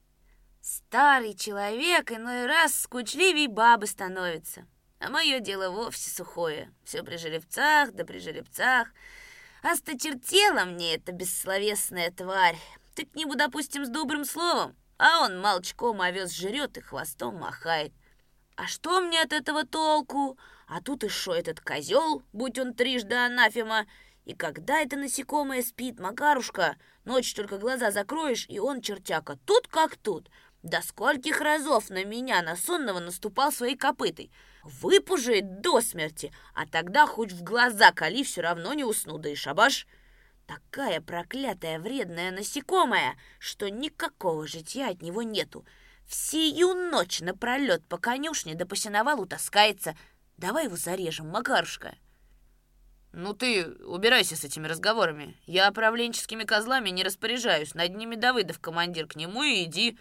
Старый 0.60 1.34
человек 1.34 2.10
иной 2.10 2.46
раз 2.46 2.74
скучливей 2.80 3.46
бабы 3.46 3.86
становится. 3.86 4.66
А 4.98 5.08
мое 5.08 5.38
дело 5.38 5.70
вовсе 5.70 6.10
сухое. 6.10 6.74
Все 6.82 7.04
при 7.04 7.16
жеребцах, 7.16 7.92
да 7.92 8.04
при 8.04 8.18
жеребцах. 8.18 8.88
Осточертела 9.62 10.64
мне 10.64 10.96
эта 10.96 11.12
бессловесная 11.12 12.10
тварь. 12.10 12.58
Ты 12.96 13.06
к 13.06 13.14
нему, 13.14 13.36
допустим, 13.36 13.86
с 13.86 13.88
добрым 13.88 14.24
словом, 14.24 14.74
а 14.98 15.22
он 15.22 15.40
молчком 15.40 16.00
овес 16.00 16.34
жрет 16.34 16.76
и 16.76 16.80
хвостом 16.80 17.36
махает. 17.36 17.92
А 18.56 18.66
что 18.66 19.00
мне 19.00 19.22
от 19.22 19.32
этого 19.32 19.64
толку? 19.64 20.36
А 20.68 20.82
тут 20.82 21.10
шо 21.10 21.34
этот 21.34 21.60
козел, 21.60 22.22
будь 22.32 22.58
он 22.58 22.74
трижды 22.74 23.14
анафема. 23.14 23.86
И 24.26 24.34
когда 24.34 24.80
это 24.80 24.96
насекомое 24.96 25.62
спит, 25.62 25.98
Макарушка, 25.98 26.76
ночь 27.06 27.32
только 27.32 27.56
глаза 27.56 27.90
закроешь, 27.90 28.44
и 28.48 28.58
он 28.58 28.82
чертяка. 28.82 29.38
Тут 29.46 29.66
как 29.66 29.96
тут. 29.96 30.28
До 30.62 30.82
скольких 30.82 31.40
разов 31.40 31.88
на 31.88 32.04
меня, 32.04 32.42
на 32.42 32.54
сонного, 32.54 33.00
наступал 33.00 33.50
своей 33.50 33.76
копытой. 33.76 34.30
Выпужает 34.62 35.62
до 35.62 35.80
смерти, 35.80 36.34
а 36.54 36.66
тогда 36.66 37.06
хоть 37.06 37.32
в 37.32 37.42
глаза 37.42 37.90
кали, 37.92 38.22
все 38.22 38.42
равно 38.42 38.74
не 38.74 38.84
усну, 38.84 39.16
да 39.16 39.30
и 39.30 39.34
шабаш. 39.34 39.86
Такая 40.46 41.00
проклятая 41.00 41.78
вредная 41.78 42.30
насекомая, 42.30 43.16
что 43.38 43.70
никакого 43.70 44.46
житья 44.46 44.90
от 44.90 45.00
него 45.00 45.22
нету. 45.22 45.64
Всю 46.06 46.74
ночь 46.74 47.20
напролет 47.20 47.86
по 47.86 47.96
конюшне 47.96 48.54
да 48.54 48.66
по 48.66 48.76
сеновалу 48.76 49.26
таскается, 49.26 49.94
Давай 50.38 50.66
его 50.66 50.76
зарежем, 50.76 51.28
Макарушка. 51.28 51.96
Ну 53.12 53.34
ты 53.34 53.66
убирайся 53.66 54.36
с 54.36 54.44
этими 54.44 54.68
разговорами. 54.68 55.36
Я 55.46 55.70
правленческими 55.72 56.44
козлами 56.44 56.90
не 56.90 57.02
распоряжаюсь. 57.02 57.74
Над 57.74 57.96
ними 57.96 58.14
Давыдов 58.14 58.60
командир 58.60 59.08
к 59.08 59.16
нему 59.16 59.42
и 59.42 59.64
иди. 59.64 59.98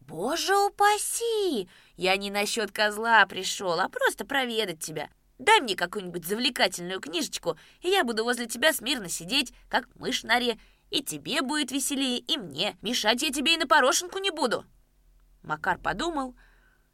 «Боже 0.00 0.56
упаси! 0.56 1.68
Я 1.96 2.16
не 2.16 2.30
насчет 2.30 2.72
козла 2.72 3.26
пришел, 3.26 3.78
а 3.78 3.88
просто 3.88 4.24
проведать 4.24 4.80
тебя. 4.80 5.10
Дай 5.38 5.60
мне 5.60 5.76
какую-нибудь 5.76 6.26
завлекательную 6.26 7.00
книжечку, 7.00 7.58
и 7.80 7.88
я 7.88 8.04
буду 8.04 8.24
возле 8.24 8.46
тебя 8.46 8.72
смирно 8.72 9.08
сидеть, 9.08 9.52
как 9.68 9.86
мышь 9.96 10.22
в 10.22 10.26
норе. 10.26 10.58
И 10.90 11.02
тебе 11.02 11.42
будет 11.42 11.72
веселее, 11.72 12.18
и 12.18 12.38
мне. 12.38 12.76
Мешать 12.80 13.22
я 13.22 13.30
тебе 13.30 13.54
и 13.54 13.58
на 13.58 13.66
порошенку 13.66 14.18
не 14.18 14.30
буду». 14.30 14.64
Макар 15.42 15.78
подумал 15.78 16.34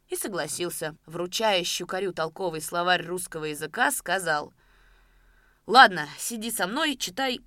и 0.09 0.15
согласился. 0.15 0.95
Вручая 1.05 1.63
щукарю 1.63 2.13
толковый 2.13 2.61
словарь 2.61 3.05
русского 3.05 3.45
языка, 3.45 3.91
сказал 3.91 4.53
«Ладно, 5.65 6.07
сиди 6.17 6.51
со 6.51 6.67
мной, 6.67 6.95
читай 6.95 7.41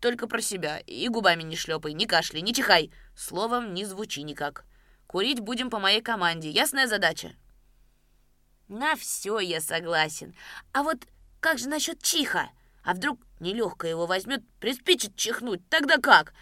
только 0.00 0.26
про 0.26 0.40
себя, 0.40 0.78
и 0.78 1.08
губами 1.08 1.42
не 1.42 1.56
шлепай, 1.56 1.92
не 1.92 2.06
кашляй, 2.06 2.42
не 2.42 2.52
чихай, 2.52 2.92
словом 3.16 3.72
не 3.72 3.84
звучи 3.84 4.22
никак. 4.22 4.64
Курить 5.06 5.40
будем 5.40 5.70
по 5.70 5.78
моей 5.78 6.02
команде, 6.02 6.50
ясная 6.50 6.86
задача?» 6.86 7.34
«На 8.68 8.96
все 8.96 9.38
я 9.38 9.60
согласен. 9.60 10.34
А 10.72 10.82
вот 10.82 11.06
как 11.40 11.58
же 11.58 11.68
насчет 11.68 12.02
чиха? 12.02 12.50
А 12.82 12.94
вдруг 12.94 13.20
нелегко 13.40 13.86
его 13.86 14.06
возьмет, 14.06 14.42
приспичит 14.60 15.16
чихнуть, 15.16 15.68
тогда 15.68 15.98
как? 15.98 16.34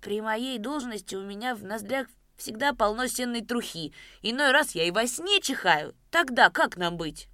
При 0.00 0.20
моей 0.20 0.58
должности 0.58 1.14
у 1.14 1.22
меня 1.22 1.54
в 1.54 1.64
ноздрях 1.64 2.06
всегда 2.40 2.72
полно 2.72 3.06
сенной 3.06 3.44
трухи. 3.44 3.92
Иной 4.22 4.50
раз 4.50 4.74
я 4.74 4.84
и 4.84 4.90
во 4.90 5.06
сне 5.06 5.40
чихаю. 5.40 5.94
Тогда 6.10 6.50
как 6.50 6.76
нам 6.76 6.96
быть?» 6.96 7.28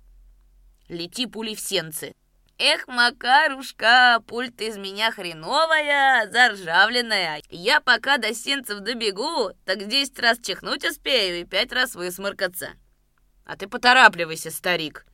«Лети 0.89 1.27
пулей 1.27 1.55
в 1.55 1.61
сенцы». 1.61 2.15
«Эх, 2.59 2.89
Макарушка, 2.89 4.23
пульт 4.27 4.61
из 4.63 4.79
меня 4.79 5.11
хреновая, 5.11 6.31
заржавленная. 6.31 7.43
Я 7.51 7.81
пока 7.81 8.17
до 8.17 8.35
сенцев 8.35 8.81
добегу, 8.81 9.51
так 9.67 9.87
десять 9.89 10.19
раз 10.19 10.39
чихнуть 10.39 10.85
успею 10.85 11.41
и 11.41 11.45
пять 11.45 11.73
раз 11.73 11.95
высморкаться». 11.95 12.71
А 13.47 13.57
ты 13.57 13.69
поторапливайся, 13.69 14.51
старик. 14.51 15.07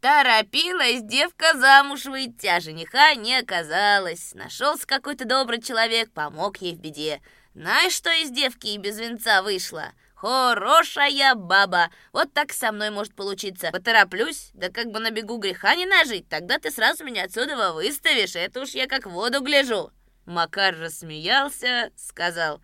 Торопилась 0.00 1.02
девка 1.02 1.56
замуж 1.56 2.06
выйти, 2.06 2.46
а 2.46 2.60
жениха 2.60 3.14
не 3.14 3.36
оказалось. 3.36 4.34
Нашелся 4.34 4.86
какой-то 4.86 5.26
добрый 5.26 5.60
человек, 5.60 6.12
помог 6.12 6.58
ей 6.58 6.74
в 6.74 6.78
беде. 6.78 7.20
Знаешь, 7.54 7.92
что 7.92 8.10
из 8.10 8.30
девки 8.30 8.66
и 8.66 8.78
без 8.78 8.98
венца 8.98 9.42
вышла? 9.42 9.92
Хорошая 10.16 11.34
баба. 11.34 11.90
Вот 12.12 12.32
так 12.32 12.52
со 12.52 12.72
мной 12.72 12.90
может 12.90 13.14
получиться. 13.14 13.70
Потороплюсь, 13.70 14.50
да 14.54 14.70
как 14.70 14.90
бы 14.90 14.98
на 14.98 15.10
бегу 15.10 15.36
греха 15.38 15.76
не 15.76 15.86
нажить. 15.86 16.28
Тогда 16.28 16.58
ты 16.58 16.70
сразу 16.70 17.04
меня 17.04 17.24
отсюда 17.24 17.72
выставишь. 17.72 18.34
Это 18.34 18.60
уж 18.60 18.70
я 18.70 18.86
как 18.88 19.06
в 19.06 19.10
воду 19.10 19.40
гляжу. 19.40 19.92
Макар 20.26 20.76
рассмеялся, 20.76 21.90
сказал, 21.96 22.60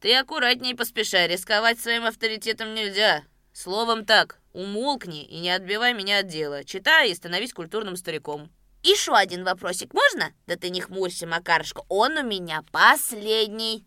«Ты 0.00 0.14
аккуратней 0.14 0.74
поспешай, 0.74 1.28
рисковать 1.28 1.80
своим 1.80 2.04
авторитетом 2.06 2.74
нельзя. 2.74 3.24
Словом 3.52 4.06
так, 4.06 4.38
умолкни 4.52 5.24
и 5.24 5.40
не 5.40 5.50
отбивай 5.50 5.92
меня 5.92 6.20
от 6.20 6.28
дела. 6.28 6.64
Читай 6.64 7.10
и 7.10 7.14
становись 7.14 7.52
культурным 7.52 7.96
стариком. 7.96 8.50
Еще 8.82 9.14
один 9.14 9.44
вопросик 9.44 9.92
можно? 9.92 10.32
Да 10.46 10.56
ты 10.56 10.70
не 10.70 10.80
хмурься, 10.80 11.26
Макарушка, 11.26 11.82
он 11.88 12.16
у 12.16 12.22
меня 12.22 12.64
последний. 12.72 13.84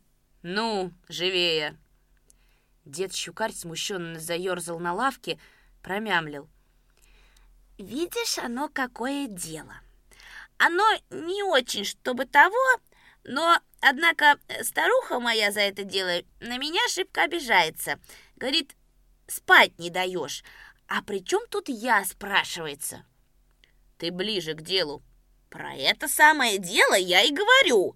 Ну, 0.47 0.91
живее. 1.09 1.75
Дед 2.85 3.15
Щукарь 3.15 3.51
смущенно 3.51 4.19
заерзал 4.19 4.77
на 4.77 4.93
лавке, 4.93 5.39
промямлил. 5.81 6.47
Видишь, 7.79 8.37
оно 8.37 8.69
какое 8.69 9.25
дело. 9.25 9.73
Оно 10.59 10.85
не 11.09 11.41
очень, 11.41 11.83
чтобы 11.83 12.25
того, 12.25 12.63
но, 13.23 13.59
однако, 13.81 14.37
старуха 14.61 15.19
моя 15.19 15.51
за 15.51 15.61
это 15.61 15.83
дело 15.83 16.21
на 16.39 16.59
меня 16.59 16.81
шибко 16.89 17.23
обижается. 17.23 17.99
Говорит, 18.35 18.75
спать 19.25 19.79
не 19.79 19.89
даешь. 19.89 20.43
А 20.87 21.01
при 21.01 21.25
чем 21.25 21.41
тут 21.49 21.69
я, 21.69 22.05
спрашивается? 22.05 23.03
Ты 23.97 24.11
ближе 24.11 24.53
к 24.53 24.61
делу. 24.61 25.01
Про 25.49 25.73
это 25.73 26.07
самое 26.07 26.59
дело 26.59 26.93
я 26.93 27.23
и 27.23 27.33
говорю. 27.33 27.95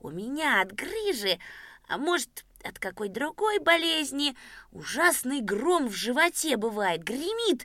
У 0.00 0.10
меня 0.10 0.62
от 0.62 0.72
грыжи, 0.72 1.38
а 1.88 1.98
может, 1.98 2.44
от 2.64 2.78
какой 2.78 3.08
другой 3.08 3.58
болезни, 3.58 4.36
ужасный 4.72 5.40
гром 5.40 5.88
в 5.88 5.94
животе 5.94 6.56
бывает, 6.56 7.02
гремит, 7.02 7.64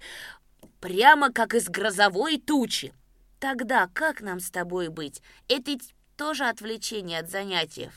прямо 0.80 1.32
как 1.32 1.54
из 1.54 1.68
грозовой 1.70 2.40
тучи. 2.40 2.94
Тогда 3.40 3.88
как 3.94 4.22
нам 4.22 4.40
с 4.40 4.52
тобой 4.52 4.90
быть? 4.90 5.22
Это 5.48 5.78
тоже 6.16 6.46
отвлечение 6.46 7.20
от 7.20 7.30
занятий. 7.30 7.90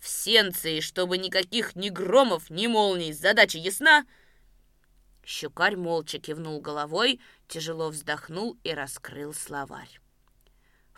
В 0.00 0.08
сенции, 0.08 0.80
чтобы 0.80 1.16
никаких 1.16 1.76
ни 1.76 1.88
громов, 1.88 2.50
ни 2.50 2.66
молний. 2.66 3.12
Задача 3.12 3.58
ясна?» 3.58 4.04
Щукарь 5.24 5.76
молча 5.76 6.18
кивнул 6.18 6.60
головой, 6.60 7.20
тяжело 7.46 7.88
вздохнул 7.90 8.58
и 8.64 8.72
раскрыл 8.72 9.32
словарь. 9.32 10.01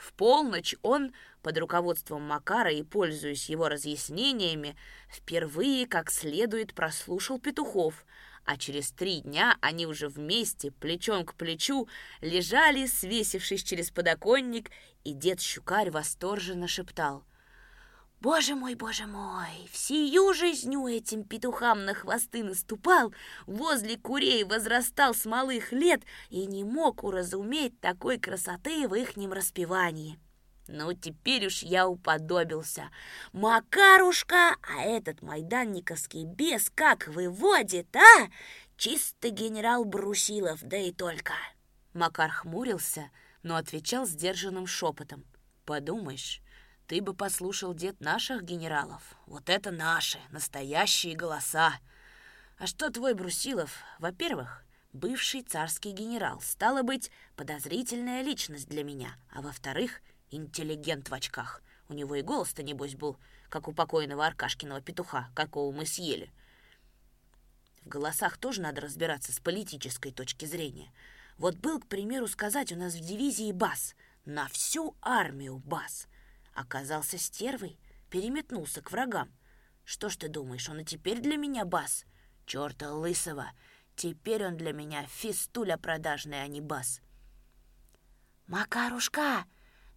В 0.04 0.12
полночь 0.12 0.74
он, 0.82 1.14
под 1.40 1.56
руководством 1.56 2.20
Макара 2.20 2.70
и 2.70 2.82
пользуясь 2.82 3.48
его 3.48 3.70
разъяснениями, 3.70 4.76
впервые 5.08 5.86
как 5.86 6.10
следует 6.10 6.74
прослушал 6.74 7.38
петухов, 7.38 8.04
а 8.44 8.58
через 8.58 8.90
три 8.90 9.22
дня 9.22 9.56
они 9.62 9.86
уже 9.86 10.08
вместе, 10.08 10.72
плечом 10.72 11.24
к 11.24 11.34
плечу, 11.36 11.88
лежали, 12.20 12.84
свесившись 12.84 13.62
через 13.62 13.90
подоконник, 13.90 14.70
и 15.04 15.14
дед 15.14 15.40
Щукарь 15.40 15.90
восторженно 15.90 16.68
шептал— 16.68 17.24
Боже 18.24 18.54
мой, 18.54 18.74
боже 18.74 19.06
мой, 19.06 19.68
всю 19.70 20.32
жизнью 20.32 20.86
этим 20.86 21.24
петухам 21.24 21.84
на 21.84 21.92
хвосты 21.92 22.42
наступал, 22.42 23.12
возле 23.44 23.98
курей 23.98 24.44
возрастал 24.44 25.14
с 25.14 25.26
малых 25.26 25.72
лет 25.72 26.00
и 26.30 26.46
не 26.46 26.64
мог 26.64 27.04
уразуметь 27.04 27.78
такой 27.80 28.18
красоты 28.18 28.88
в 28.88 28.94
ихнем 28.94 29.34
распевании. 29.34 30.18
Ну, 30.68 30.94
теперь 30.94 31.48
уж 31.48 31.62
я 31.62 31.86
уподобился. 31.86 32.88
Макарушка, 33.34 34.56
а 34.62 34.80
этот 34.80 35.20
майданниковский 35.20 36.24
бес 36.24 36.72
как 36.74 37.08
выводит, 37.08 37.94
а? 37.94 38.30
Чистый 38.78 39.32
генерал 39.32 39.84
Брусилов, 39.84 40.60
да 40.62 40.78
и 40.78 40.92
только. 40.92 41.34
Макар 41.92 42.30
хмурился, 42.30 43.10
но 43.42 43.56
отвечал 43.56 44.06
сдержанным 44.06 44.66
шепотом. 44.66 45.26
Подумаешь, 45.66 46.40
ты 46.94 47.02
бы 47.02 47.12
послушал, 47.12 47.74
дед, 47.74 48.00
наших 48.00 48.44
генералов. 48.44 49.16
Вот 49.26 49.48
это 49.48 49.72
наши, 49.72 50.20
настоящие 50.30 51.16
голоса. 51.16 51.74
А 52.56 52.68
что 52.68 52.88
твой 52.88 53.14
Брусилов? 53.14 53.78
Во-первых, 53.98 54.64
бывший 54.92 55.42
царский 55.42 55.90
генерал. 55.90 56.40
Стало 56.40 56.82
быть, 56.82 57.10
подозрительная 57.34 58.22
личность 58.22 58.68
для 58.68 58.84
меня. 58.84 59.16
А 59.32 59.42
во-вторых, 59.42 60.02
интеллигент 60.30 61.08
в 61.08 61.14
очках. 61.14 61.62
У 61.88 61.94
него 61.94 62.14
и 62.14 62.22
голос-то, 62.22 62.62
небось, 62.62 62.94
был, 62.94 63.16
как 63.48 63.66
у 63.66 63.72
покойного 63.72 64.24
Аркашкиного 64.24 64.80
петуха, 64.80 65.30
какого 65.34 65.74
мы 65.74 65.86
съели. 65.86 66.30
В 67.82 67.88
голосах 67.88 68.38
тоже 68.38 68.60
надо 68.60 68.82
разбираться 68.82 69.32
с 69.32 69.40
политической 69.40 70.12
точки 70.12 70.44
зрения. 70.44 70.92
Вот 71.38 71.56
был, 71.56 71.80
к 71.80 71.88
примеру, 71.88 72.28
сказать 72.28 72.70
у 72.70 72.76
нас 72.76 72.94
в 72.94 73.00
дивизии 73.00 73.50
бас. 73.50 73.96
На 74.24 74.46
всю 74.46 74.94
армию 75.02 75.56
бас 75.56 76.06
оказался 76.54 77.18
стервой, 77.18 77.78
переметнулся 78.10 78.82
к 78.82 78.90
врагам. 78.90 79.30
Что 79.84 80.08
ж 80.08 80.16
ты 80.16 80.28
думаешь, 80.28 80.68
он 80.68 80.80
и 80.80 80.84
теперь 80.84 81.20
для 81.20 81.36
меня 81.36 81.64
бас? 81.64 82.04
Чёрта 82.46 82.92
лысого! 82.92 83.50
Теперь 83.96 84.44
он 84.44 84.56
для 84.56 84.72
меня 84.72 85.06
фистуля 85.06 85.76
продажная, 85.76 86.42
а 86.42 86.48
не 86.48 86.60
бас. 86.60 87.00
«Макарушка, 88.46 89.46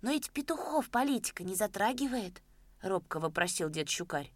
но 0.02 0.12
ведь 0.12 0.32
петухов 0.32 0.90
политика 0.90 1.44
не 1.44 1.56
затрагивает?»— 1.56 2.42
робко 2.82 3.20
вопросил 3.20 3.70
дед 3.70 3.90
Щукарь. 3.90 4.32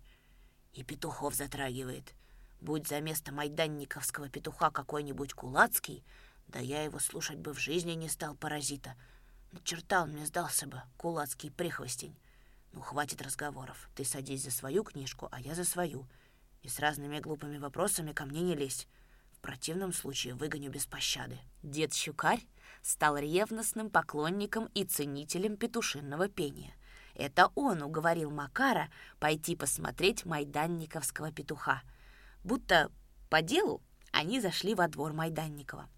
«И 0.74 0.84
петухов 0.84 1.36
затрагивает. 1.36 2.14
Будь 2.60 2.88
за 2.88 3.00
место 3.02 3.32
майданниковского 3.32 4.30
петуха 4.30 4.72
какой-нибудь 4.72 5.34
кулацкий, 5.34 6.04
да 6.48 6.60
я 6.60 6.84
его 6.84 7.00
слушать 7.00 7.38
бы 7.38 7.54
в 7.54 7.60
жизни 7.60 7.94
не 7.94 8.10
стал 8.10 8.36
паразита. 8.36 8.96
Черта 9.64 10.04
он 10.04 10.12
мне 10.12 10.26
сдался 10.26 10.68
бы, 10.68 10.82
кулацкий 10.98 11.52
прихвостень. 11.52 12.16
Ну, 12.74 12.82
хватит 12.82 13.22
разговоров. 13.22 13.90
Ты 13.96 14.06
садись 14.06 14.44
за 14.44 14.52
свою 14.52 14.84
книжку, 14.84 15.28
а 15.32 15.42
я 15.42 15.56
за 15.56 15.66
свою. 15.66 16.08
И 16.62 16.70
с 16.70 16.80
разными 16.80 17.20
глупыми 17.20 17.58
вопросами 17.58 18.14
ко 18.14 18.26
мне 18.26 18.42
не 18.42 18.56
лезь. 18.56 18.88
В 19.34 19.40
противном 19.40 19.92
случае 19.92 20.36
выгоню 20.36 20.72
без 20.72 20.86
пощады. 20.86 21.40
Дед 21.64 21.94
Щукарь 21.94 22.46
стал 22.82 23.18
ревностным 23.18 23.90
поклонником 23.90 24.68
и 24.74 24.86
ценителем 24.86 25.58
петушинного 25.58 26.30
пения. 26.30 26.74
Это 27.16 27.52
он 27.56 27.82
уговорил 27.82 28.32
Макара 28.32 28.90
пойти 29.20 29.56
посмотреть 29.56 30.26
майданниковского 30.26 31.32
петуха. 31.32 31.82
Будто 32.44 32.90
по 33.30 33.42
делу 33.42 33.82
они 34.12 34.40
зашли 34.40 34.76
во 34.76 34.88
двор 34.88 35.14
Майданникова. 35.14 35.90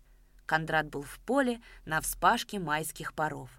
Кондрат 0.54 0.88
был 0.88 1.02
в 1.02 1.20
поле 1.22 1.60
на 1.84 2.00
вспашке 2.00 2.60
майских 2.60 3.16
паров. 3.16 3.50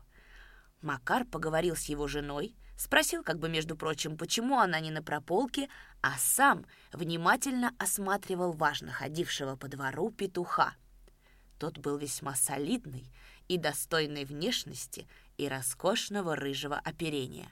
Макар 0.80 1.24
поговорил 1.24 1.74
с 1.74 1.86
его 1.86 2.06
женой, 2.06 2.54
Спросил, 2.76 3.24
как 3.24 3.40
бы, 3.40 3.48
между 3.48 3.76
прочим, 3.76 4.16
почему 4.16 4.58
она 4.58 4.78
не 4.78 4.92
на 4.92 5.02
прополке, 5.02 5.68
а 6.02 6.16
сам 6.18 6.64
внимательно 6.92 7.72
осматривал 7.78 8.52
важно 8.52 8.92
ходившего 8.92 9.56
по 9.56 9.66
двору 9.66 10.10
петуха. 10.10 10.74
Тот 11.58 11.78
был 11.78 11.98
весьма 11.98 12.36
солидный 12.36 13.10
и 13.48 13.58
достойной 13.58 14.24
внешности 14.24 15.08
и 15.36 15.48
роскошного 15.48 16.36
рыжего 16.36 16.78
оперения. 16.78 17.48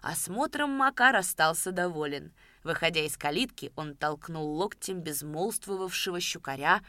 Осмотром 0.00 0.70
Макар 0.70 1.16
остался 1.16 1.72
доволен. 1.72 2.32
Выходя 2.62 3.04
из 3.04 3.16
калитки, 3.16 3.72
он 3.74 3.96
толкнул 3.96 4.48
локтем 4.56 5.00
безмолвствовавшего 5.00 6.20
щукаря, 6.20 6.82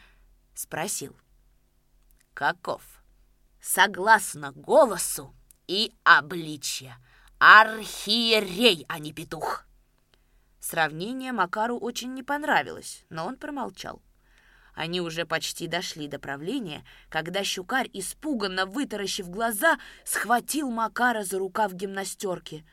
спросил. 0.54 1.16
«Каков?» 2.38 2.82
«Согласно 3.60 4.52
голосу 4.52 5.34
и 5.66 5.92
обличья, 6.04 6.96
архиерей, 7.40 8.86
а 8.88 9.00
не 9.00 9.12
петух!» 9.12 9.64
Сравнение 10.60 11.32
Макару 11.32 11.76
очень 11.76 12.14
не 12.14 12.22
понравилось, 12.22 13.04
но 13.10 13.26
он 13.26 13.38
промолчал. 13.38 14.00
Они 14.72 15.00
уже 15.00 15.26
почти 15.26 15.66
дошли 15.66 16.06
до 16.06 16.20
правления, 16.20 16.84
когда 17.08 17.42
щукарь, 17.42 17.90
испуганно 17.92 18.66
вытаращив 18.66 19.28
глаза, 19.28 19.76
схватил 20.04 20.70
Макара 20.70 21.24
за 21.24 21.40
рукав 21.40 21.72
гимнастерки. 21.74 22.64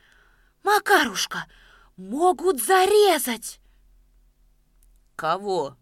«Макарушка, 0.62 1.48
могут 1.96 2.62
зарезать!» 2.62 3.58
«Кого?» 5.16 5.76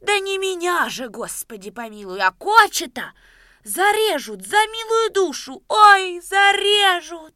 «Да 0.00 0.18
не 0.18 0.38
меня 0.38 0.88
же, 0.88 1.08
Господи 1.08 1.70
помилуй, 1.70 2.20
а 2.20 2.32
Кочета! 2.32 3.12
Зарежут 3.64 4.46
за 4.46 4.56
милую 4.56 5.12
душу! 5.12 5.62
Ой, 5.68 6.20
зарежут!» 6.20 7.34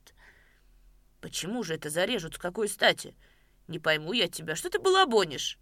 «Почему 1.21 1.63
же 1.63 1.75
это 1.75 1.91
зарежут? 1.91 2.35
С 2.35 2.39
какой 2.39 2.69
стати? 2.69 3.15
Не 3.69 3.79
пойму 3.79 4.13
я 4.13 4.29
тебя, 4.29 4.57
что 4.57 4.71
ты 4.71 4.79
балабонишь?» 4.79 5.59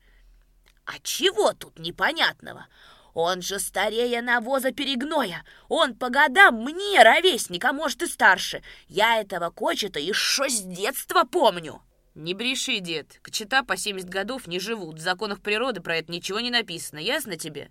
А 0.89 0.99
чего 1.03 1.53
тут 1.53 1.79
непонятного? 1.79 2.67
Он 3.13 3.43
же 3.43 3.59
старее 3.59 4.23
навоза 4.23 4.73
перегноя. 4.73 5.45
Он 5.69 5.95
по 5.95 6.09
годам 6.09 6.63
мне 6.63 7.03
ровесник, 7.03 7.63
а 7.67 7.75
может 7.75 8.03
и 8.03 8.07
старше. 8.07 8.63
Я 8.87 9.21
этого 9.21 9.51
кочета 9.51 10.01
еще 10.01 10.49
с 10.49 10.63
детства 10.63 11.25
помню. 11.25 11.83
Не 12.19 12.35
бреши, 12.35 12.81
дед. 12.81 13.21
Кочета 13.23 13.63
по 13.63 13.77
70 13.77 14.09
годов 14.09 14.49
не 14.49 14.59
живут. 14.59 14.97
В 14.97 15.01
законах 15.01 15.41
природы 15.41 15.81
про 15.81 15.99
это 15.99 16.11
ничего 16.11 16.41
не 16.41 16.51
написано. 16.51 16.99
Ясно 16.99 17.37
тебе? 17.37 17.71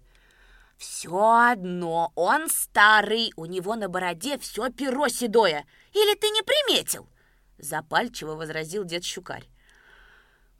Все 0.78 1.52
одно, 1.52 2.14
он 2.16 2.48
старый, 2.50 3.34
у 3.36 3.44
него 3.44 3.76
на 3.76 3.90
бороде 3.90 4.38
все 4.38 4.70
перо 4.70 5.10
седое. 5.10 5.66
Или 5.92 6.16
ты 6.16 6.30
не 6.30 6.44
приметил? 6.44 7.10
Запальчиво 7.58 8.36
возразил 8.36 8.86
дед 8.86 9.04
Щукарь. 9.04 9.50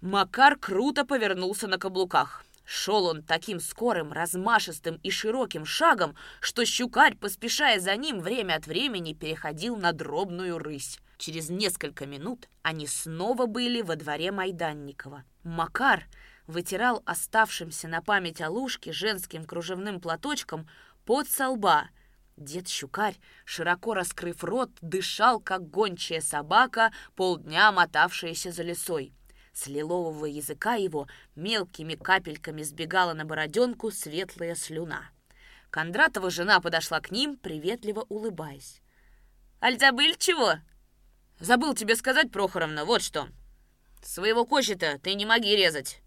Макар 0.02 0.58
круто 0.58 1.06
повернулся 1.06 1.68
на 1.68 1.78
каблуках. 1.78 2.44
Шел 2.66 3.06
он 3.06 3.24
таким 3.24 3.62
скорым, 3.62 4.12
размашистым 4.12 5.00
и 5.02 5.12
широким 5.12 5.66
шагом, 5.66 6.14
что 6.42 6.66
щукарь, 6.66 7.16
поспешая 7.16 7.80
за 7.80 7.96
ним, 7.96 8.20
время 8.20 8.56
от 8.56 8.68
времени 8.68 9.14
переходил 9.14 9.78
на 9.78 9.94
дробную 9.94 10.58
рысь. 10.58 11.00
Через 11.18 11.50
несколько 11.50 12.06
минут 12.06 12.48
они 12.62 12.86
снова 12.88 13.48
были 13.48 13.82
во 13.82 13.96
дворе 13.96 14.32
Майданникова. 14.32 15.24
Макар 15.44 16.06
вытирал 16.46 17.02
оставшимся 17.06 17.88
на 17.88 18.02
память 18.02 18.42
Алушке 18.42 18.92
женским 18.92 19.46
кружевным 19.46 20.00
платочком 20.00 20.70
под 21.06 21.28
со 21.28 21.50
лба. 21.50 21.90
Дед 22.38 22.68
Щукарь, 22.68 23.18
широко 23.46 23.96
раскрыв 23.96 24.44
рот, 24.44 24.70
дышал, 24.82 25.40
как 25.40 25.70
гончая 25.72 26.22
собака, 26.22 26.94
полдня 27.16 27.72
мотавшаяся 27.72 28.52
за 28.52 28.62
лесой. 28.62 29.12
С 29.54 29.66
лилового 29.66 30.26
языка 30.26 30.76
его 30.76 31.08
мелкими 31.36 31.96
капельками 31.96 32.62
сбегала 32.62 33.14
на 33.14 33.26
бороденку 33.26 33.90
светлая 33.90 34.54
слюна. 34.54 35.10
Кондратова 35.72 36.30
жена 36.30 36.60
подошла 36.60 37.00
к 37.00 37.10
ним, 37.10 37.38
приветливо 37.38 38.06
улыбаясь. 38.08 38.82
«Аль 39.60 39.80
забыл 39.80 40.14
чего?» 40.20 40.58
«Забыл 41.40 41.74
тебе 41.74 41.96
сказать, 41.96 42.32
Прохоровна, 42.32 42.86
вот 42.86 43.02
что. 43.02 43.28
Своего 44.02 44.46
кощета 44.46 45.00
ты 45.00 45.14
не 45.14 45.26
моги 45.26 45.56
резать». 45.56 46.02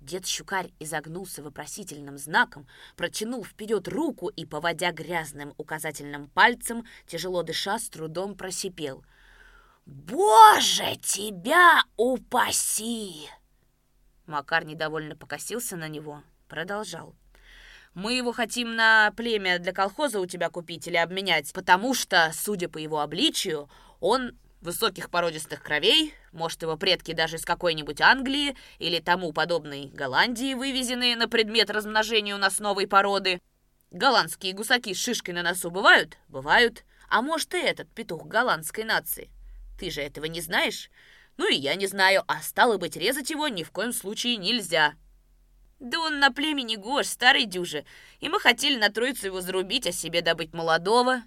Дед 0.00 0.26
Щукарь 0.26 0.70
изогнулся 0.78 1.42
вопросительным 1.42 2.18
знаком, 2.18 2.68
протянул 2.96 3.44
вперед 3.44 3.88
руку 3.88 4.28
и, 4.28 4.44
поводя 4.44 4.92
грязным 4.92 5.54
указательным 5.56 6.28
пальцем, 6.28 6.84
тяжело 7.06 7.42
дыша, 7.42 7.78
с 7.78 7.88
трудом 7.88 8.36
просипел— 8.36 9.04
«Боже, 9.86 10.96
тебя 11.00 11.84
упаси!» 11.96 13.28
Макар 14.26 14.64
недовольно 14.64 15.14
покосился 15.14 15.76
на 15.76 15.86
него, 15.86 16.24
продолжал. 16.48 17.14
«Мы 17.94 18.14
его 18.14 18.32
хотим 18.32 18.74
на 18.74 19.12
племя 19.16 19.60
для 19.60 19.72
колхоза 19.72 20.18
у 20.18 20.26
тебя 20.26 20.50
купить 20.50 20.88
или 20.88 20.96
обменять, 20.96 21.52
потому 21.52 21.94
что, 21.94 22.32
судя 22.34 22.68
по 22.68 22.78
его 22.78 22.98
обличию, 22.98 23.70
он 24.00 24.36
высоких 24.60 25.10
породистых 25.10 25.62
кровей, 25.62 26.14
может, 26.32 26.62
его 26.62 26.76
предки 26.76 27.12
даже 27.12 27.36
из 27.36 27.44
какой-нибудь 27.44 28.00
Англии 28.00 28.56
или 28.78 29.00
тому 29.00 29.32
подобной 29.32 29.86
Голландии, 29.86 30.54
вывезенные 30.54 31.16
на 31.16 31.28
предмет 31.28 31.70
размножения 31.70 32.34
у 32.34 32.38
нас 32.38 32.58
новой 32.58 32.86
породы. 32.86 33.40
Голландские 33.90 34.52
гусаки 34.52 34.94
с 34.94 34.98
шишкой 34.98 35.34
на 35.34 35.42
носу 35.42 35.70
бывают? 35.70 36.18
Бывают. 36.28 36.84
А 37.08 37.22
может, 37.22 37.54
и 37.54 37.58
этот 37.58 37.88
петух 37.94 38.26
голландской 38.26 38.84
нации. 38.84 39.30
Ты 39.78 39.90
же 39.90 40.00
этого 40.00 40.24
не 40.24 40.40
знаешь? 40.40 40.90
Ну 41.36 41.48
и 41.48 41.54
я 41.54 41.74
не 41.74 41.86
знаю, 41.86 42.24
а 42.26 42.42
стало 42.42 42.78
быть, 42.78 42.96
резать 42.96 43.30
его 43.30 43.48
ни 43.48 43.62
в 43.62 43.70
коем 43.70 43.92
случае 43.92 44.36
нельзя. 44.36 44.94
Да 45.78 46.00
он 46.00 46.18
на 46.18 46.30
племени 46.30 46.76
Гош, 46.76 47.06
старый 47.06 47.44
дюже, 47.44 47.84
и 48.20 48.28
мы 48.28 48.40
хотели 48.40 48.78
на 48.78 48.88
троицу 48.88 49.26
его 49.26 49.42
зарубить, 49.42 49.86
а 49.86 49.92
себе 49.92 50.22
добыть 50.22 50.54
молодого. 50.54 51.22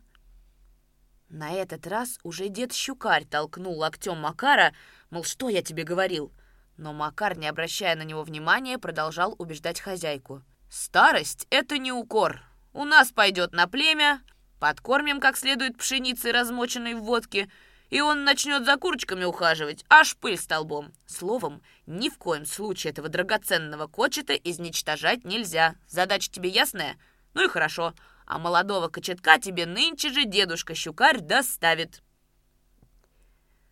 На 1.29 1.51
этот 1.53 1.85
раз 1.85 2.17
уже 2.23 2.49
дед 2.49 2.73
Щукарь 2.73 3.23
толкнул 3.23 3.77
локтем 3.77 4.17
Макара, 4.17 4.73
мол, 5.11 5.23
что 5.23 5.47
я 5.47 5.61
тебе 5.61 5.83
говорил? 5.83 6.33
Но 6.75 6.91
Макар, 6.91 7.37
не 7.37 7.47
обращая 7.47 7.95
на 7.95 8.01
него 8.01 8.23
внимания, 8.23 8.79
продолжал 8.79 9.35
убеждать 9.37 9.79
хозяйку. 9.79 10.41
«Старость— 10.71 11.45
это 11.51 11.77
не 11.77 11.91
укор. 11.91 12.41
У 12.73 12.83
нас 12.83 13.11
пойдет 13.11 13.53
на 13.53 13.67
племя, 13.67 14.21
подкормим 14.59 15.19
как 15.19 15.37
следует 15.37 15.77
пшеницей, 15.77 16.31
размоченной 16.31 16.95
в 16.95 17.01
водке, 17.01 17.49
и 17.89 18.01
он 18.01 18.23
начнет 18.23 18.65
за 18.65 18.77
курочками 18.77 19.23
ухаживать, 19.23 19.83
аж 19.89 20.15
пыль 20.17 20.37
столбом. 20.37 20.93
Словом, 21.05 21.61
ни 21.85 22.09
в 22.09 22.17
коем 22.17 22.45
случае 22.45 22.91
этого 22.91 23.09
драгоценного 23.09 23.87
кочета 23.87 24.33
изничтожать 24.33 25.25
нельзя. 25.25 25.75
Задача 25.87 26.31
тебе 26.31 26.49
ясная? 26.49 26.97
Ну 27.33 27.45
и 27.45 27.49
хорошо. 27.49 27.93
А 28.29 28.37
молодого 28.37 28.89
кочетка 28.89 29.39
тебе 29.39 29.65
нынче 29.65 30.11
же 30.11 30.23
дедушка-щукарь 30.23 31.19
доставит. 31.19 32.03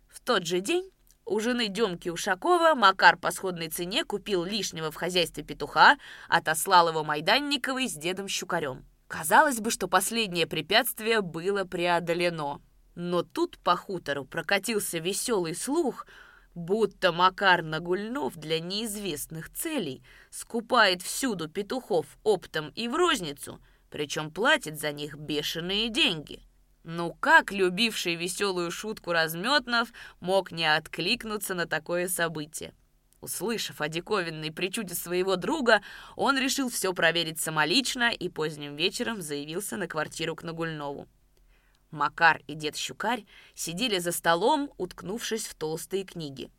В 0.08 0.18
тот 0.18 0.46
же 0.46 0.58
день 0.58 0.90
у 1.24 1.38
жены 1.38 1.68
Демки 1.68 2.08
Ушакова 2.08 2.74
Макар 2.74 3.16
по 3.16 3.30
сходной 3.30 3.68
цене 3.68 4.04
купил 4.04 4.42
лишнего 4.42 4.90
в 4.90 4.96
хозяйстве 4.96 5.44
петуха, 5.44 5.96
отослал 6.28 6.88
его 6.88 7.04
Майданниковой 7.04 7.88
с 7.88 7.94
дедом 7.94 8.26
Щукарем. 8.26 8.84
Казалось 9.06 9.60
бы, 9.60 9.70
что 9.70 9.86
последнее 9.86 10.48
препятствие 10.48 11.20
было 11.20 11.62
преодолено. 11.62 12.60
Но 12.96 13.22
тут 13.22 13.58
по 13.58 13.76
хутору 13.76 14.24
прокатился 14.24 14.98
веселый 14.98 15.54
слух, 15.54 16.04
будто 16.56 17.12
Макар 17.12 17.62
Нагульнов 17.62 18.34
для 18.34 18.58
неизвестных 18.58 19.52
целей 19.52 20.02
скупает 20.30 21.00
всюду 21.00 21.48
петухов 21.48 22.18
оптом 22.24 22.70
и 22.70 22.88
в 22.88 22.96
розницу, 22.96 23.60
причем 23.90 24.30
платит 24.30 24.78
за 24.78 24.92
них 24.92 25.16
бешеные 25.16 25.88
деньги. 25.88 26.42
Ну 26.84 27.14
как 27.20 27.52
любивший 27.52 28.14
веселую 28.14 28.70
шутку 28.70 29.12
Разметнов 29.12 29.92
мог 30.20 30.52
не 30.52 30.64
откликнуться 30.64 31.54
на 31.54 31.66
такое 31.66 32.08
событие? 32.08 32.72
Услышав 33.20 33.80
о 33.80 33.88
диковинной 33.88 34.52
причуде 34.52 34.94
своего 34.94 35.36
друга, 35.36 35.82
он 36.14 36.38
решил 36.38 36.70
все 36.70 36.94
проверить 36.94 37.40
самолично 37.40 38.10
и 38.10 38.28
поздним 38.28 38.76
вечером 38.76 39.20
заявился 39.20 39.76
на 39.76 39.88
квартиру 39.88 40.36
к 40.36 40.44
Нагульнову. 40.44 41.08
Макар 41.90 42.42
и 42.46 42.54
дед 42.54 42.76
Щукарь 42.76 43.24
сидели 43.54 43.98
за 43.98 44.12
столом, 44.12 44.70
уткнувшись 44.76 45.46
в 45.46 45.54
толстые 45.54 46.04
книги. 46.04 46.50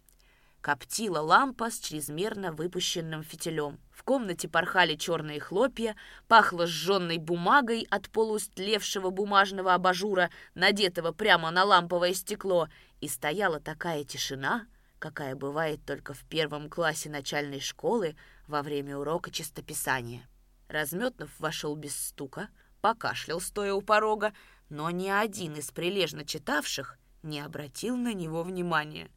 Коптила 0.61 1.19
лампа 1.19 1.71
с 1.71 1.79
чрезмерно 1.79 2.51
выпущенным 2.51 3.23
фитилем. 3.23 3.79
В 3.91 4.03
комнате 4.03 4.49
порхали 4.49 4.95
черные 4.95 5.39
хлопья, 5.39 5.95
пахло 6.27 6.67
сжженной 6.67 7.17
бумагой 7.17 7.87
от 7.89 8.09
полустлевшего 8.09 9.09
бумажного 9.09 9.73
абажура, 9.73 10.29
надетого 10.55 11.13
прямо 11.13 11.49
на 11.51 11.63
ламповое 11.63 12.13
стекло, 12.13 12.67
и 12.99 13.07
стояла 13.07 13.61
такая 13.61 14.03
тишина, 14.03 14.67
какая 14.99 15.35
бывает 15.35 15.79
только 15.85 16.13
в 16.13 16.25
первом 16.25 16.69
классе 16.69 17.09
начальной 17.09 17.61
школы 17.61 18.17
во 18.45 18.61
время 18.61 18.97
урока 18.97 19.31
чистописания. 19.31 20.27
Разметнов 20.67 21.29
вошел 21.39 21.75
без 21.75 21.95
стука, 21.95 22.49
покашлял, 22.81 23.39
стоя 23.39 23.73
у 23.73 23.81
порога, 23.81 24.33
но 24.67 24.89
ни 24.91 25.07
один 25.07 25.55
из 25.55 25.71
прилежно 25.71 26.25
читавших 26.25 26.97
не 27.23 27.39
обратил 27.39 27.95
на 27.95 28.13
него 28.13 28.43
внимания. 28.43 29.09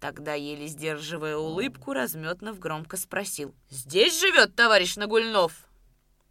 Тогда, 0.00 0.34
еле 0.34 0.66
сдерживая 0.66 1.36
улыбку, 1.36 1.92
Разметнов 1.92 2.58
громко 2.58 2.96
спросил. 2.96 3.54
«Здесь 3.70 4.20
живет 4.20 4.54
товарищ 4.54 4.96
Нагульнов?» 4.96 5.66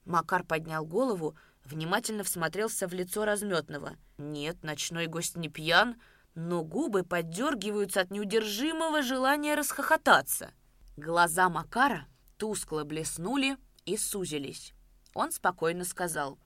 Макар 0.06 0.44
поднял 0.44 0.86
голову, 0.86 1.36
внимательно 1.64 2.24
всмотрелся 2.24 2.88
в 2.88 2.94
лицо 2.94 3.26
Разметного. 3.26 3.98
Нет, 4.18 4.64
ночной 4.64 5.08
гость 5.08 5.36
не 5.36 5.50
пьян, 5.50 6.00
но 6.36 6.64
губы 6.64 7.04
поддергиваются 7.04 8.02
от 8.02 8.12
неудержимого 8.12 9.02
желания 9.02 9.56
расхохотаться. 9.56 10.52
Глаза 10.96 11.50
Макара 11.50 12.08
тускло 12.38 12.84
блеснули 12.84 13.58
и 13.86 13.98
сузились. 13.98 14.74
Он 15.14 15.32
спокойно 15.32 15.86
сказал. 15.86 16.38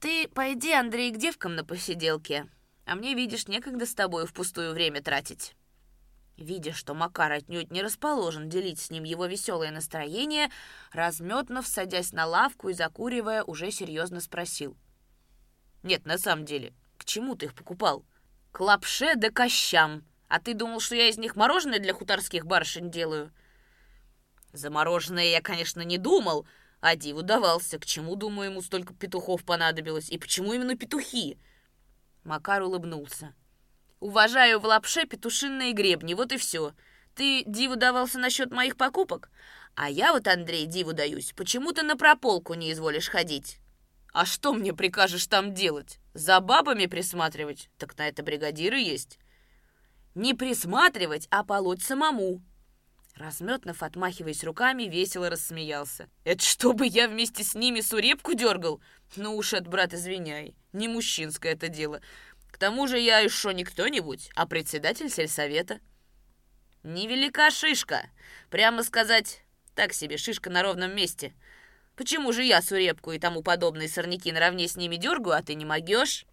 «Ты 0.00 0.28
пойди, 0.28 0.72
Андрей, 0.72 1.12
к 1.12 1.18
девкам 1.18 1.54
на 1.54 1.64
посиделке, 1.64 2.48
а 2.84 2.94
мне, 2.94 3.14
видишь, 3.14 3.48
некогда 3.48 3.86
с 3.86 3.94
тобой 3.94 4.26
впустую 4.26 4.72
время 4.72 5.02
тратить». 5.02 5.54
Видя, 6.36 6.72
что 6.72 6.94
Макар 6.94 7.30
отнюдь 7.30 7.70
не 7.70 7.82
расположен 7.82 8.48
делить 8.48 8.80
с 8.80 8.90
ним 8.90 9.04
его 9.04 9.26
веселое 9.26 9.70
настроение, 9.70 10.50
Разметнов, 10.90 11.66
садясь 11.66 12.12
на 12.12 12.26
лавку 12.26 12.70
и 12.70 12.72
закуривая, 12.72 13.44
уже 13.44 13.70
серьезно 13.70 14.20
спросил. 14.20 14.76
«Нет, 15.82 16.06
на 16.06 16.18
самом 16.18 16.44
деле, 16.44 16.72
к 16.96 17.04
чему 17.04 17.36
ты 17.36 17.46
их 17.46 17.54
покупал?» 17.54 18.04
«К 18.50 18.60
лапше 18.60 19.14
да 19.16 19.30
кощам. 19.30 20.04
А 20.28 20.38
ты 20.38 20.54
думал, 20.54 20.80
что 20.80 20.94
я 20.94 21.08
из 21.08 21.16
них 21.16 21.36
мороженое 21.36 21.78
для 21.78 21.94
хуторских 21.94 22.46
барышень 22.46 22.90
делаю?» 22.90 23.32
«За 24.52 24.70
мороженое 24.70 25.24
я, 25.24 25.40
конечно, 25.40 25.80
не 25.82 25.96
думал, 25.96 26.46
а 26.80 26.96
диву 26.96 27.22
давался. 27.22 27.78
К 27.78 27.86
чему, 27.86 28.16
думаю, 28.16 28.50
ему 28.50 28.62
столько 28.62 28.94
петухов 28.94 29.44
понадобилось? 29.44 30.10
И 30.10 30.18
почему 30.18 30.52
именно 30.52 30.76
петухи?» 30.76 31.38
Макар 32.24 32.62
улыбнулся. 32.62 33.34
Уважаю 34.00 34.60
в 34.60 34.64
лапше 34.64 35.06
петушинные 35.06 35.72
гребни, 35.72 36.14
вот 36.14 36.32
и 36.32 36.36
все. 36.36 36.72
Ты 37.14 37.44
диву 37.46 37.76
давался 37.76 38.18
насчет 38.18 38.50
моих 38.50 38.76
покупок? 38.76 39.30
А 39.74 39.88
я 39.88 40.12
вот, 40.12 40.26
Андрей, 40.26 40.66
диву 40.66 40.92
даюсь. 40.92 41.32
Почему 41.36 41.72
ты 41.72 41.82
на 41.82 41.96
прополку 41.96 42.54
не 42.54 42.72
изволишь 42.72 43.08
ходить? 43.08 43.58
А 44.12 44.26
что 44.26 44.52
мне 44.52 44.72
прикажешь 44.72 45.26
там 45.26 45.54
делать? 45.54 45.98
За 46.14 46.40
бабами 46.40 46.86
присматривать? 46.86 47.70
Так 47.78 47.96
на 47.96 48.08
это 48.08 48.22
бригадиры 48.22 48.78
есть. 48.78 49.18
Не 50.14 50.34
присматривать, 50.34 51.26
а 51.30 51.44
полоть 51.44 51.82
самому. 51.82 52.42
Разметнов, 53.16 53.82
отмахиваясь 53.82 54.42
руками, 54.42 54.84
весело 54.84 55.28
рассмеялся. 55.28 56.08
«Это 56.24 56.42
чтобы 56.44 56.86
я 56.86 57.08
вместе 57.08 57.44
с 57.44 57.54
ними 57.54 57.80
сурепку 57.80 58.34
дергал? 58.34 58.80
Ну 59.16 59.36
уж 59.36 59.52
это, 59.52 59.68
брат, 59.68 59.92
извиняй, 59.92 60.54
не 60.72 60.88
мужчинское 60.88 61.52
это 61.52 61.68
дело. 61.68 62.00
К 62.50 62.58
тому 62.58 62.86
же 62.86 62.98
я 62.98 63.18
еще 63.18 63.52
не 63.52 63.64
кто-нибудь, 63.64 64.30
а 64.34 64.46
председатель 64.46 65.10
сельсовета. 65.10 65.80
Невелика 66.82 67.50
шишка. 67.50 68.10
Прямо 68.50 68.82
сказать, 68.82 69.42
так 69.74 69.92
себе 69.92 70.16
шишка 70.16 70.50
на 70.50 70.62
ровном 70.62 70.94
месте. 70.94 71.32
Почему 71.96 72.32
же 72.32 72.42
я 72.42 72.60
сурепку 72.62 73.12
и 73.12 73.18
тому 73.18 73.42
подобные 73.42 73.88
сорняки 73.88 74.32
наравне 74.32 74.66
с 74.66 74.76
ними 74.76 74.96
дергаю, 74.96 75.36
а 75.36 75.42
ты 75.42 75.54
не 75.54 75.64
могешь? 75.64 76.26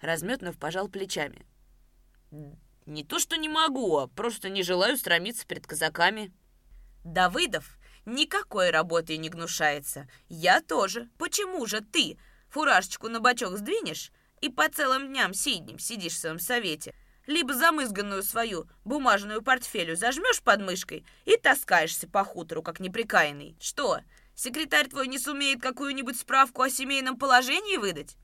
Разметнов 0.00 0.58
пожал 0.58 0.88
плечами. 0.88 1.46
Не 2.86 3.04
то, 3.04 3.18
что 3.18 3.36
не 3.36 3.48
могу, 3.48 3.98
а 3.98 4.06
просто 4.06 4.48
не 4.48 4.62
желаю 4.62 4.96
стромиться 4.96 5.46
перед 5.46 5.66
казаками. 5.66 6.32
Давыдов 7.04 7.78
никакой 8.04 8.70
работы 8.70 9.16
не 9.16 9.28
гнушается. 9.28 10.08
Я 10.28 10.60
тоже. 10.60 11.08
Почему 11.18 11.66
же 11.66 11.80
ты 11.80 12.16
фуражечку 12.48 13.08
на 13.08 13.20
бочок 13.20 13.58
сдвинешь, 13.58 14.12
и 14.40 14.48
по 14.48 14.68
целым 14.68 15.08
дням 15.08 15.34
сиднем 15.34 15.78
сидишь 15.78 16.14
в 16.14 16.18
своем 16.18 16.38
совете. 16.38 16.94
Либо 17.26 17.54
замызганную 17.54 18.22
свою 18.22 18.68
бумажную 18.84 19.42
портфелю 19.42 19.96
зажмешь 19.96 20.42
под 20.42 20.60
мышкой 20.62 21.04
и 21.24 21.36
таскаешься 21.36 22.08
по 22.08 22.22
хутору, 22.22 22.62
как 22.62 22.78
неприкаянный. 22.78 23.56
Что, 23.60 23.98
секретарь 24.36 24.88
твой 24.88 25.08
не 25.08 25.18
сумеет 25.18 25.60
какую-нибудь 25.60 26.20
справку 26.20 26.62
о 26.62 26.70
семейном 26.70 27.18
положении 27.18 27.78
выдать? 27.78 28.16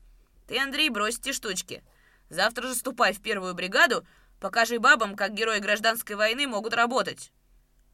Ты, 0.47 0.57
Андрей, 0.57 0.89
брось 0.89 1.19
эти 1.19 1.33
штучки. 1.33 1.83
Завтра 2.29 2.67
же 2.67 2.75
ступай 2.75 3.11
в 3.11 3.21
первую 3.21 3.53
бригаду, 3.53 4.05
покажи 4.43 4.77
бабам, 4.77 5.15
как 5.15 5.33
герои 5.33 5.59
гражданской 5.59 6.17
войны 6.17 6.47
могут 6.47 6.73
работать. 6.73 7.31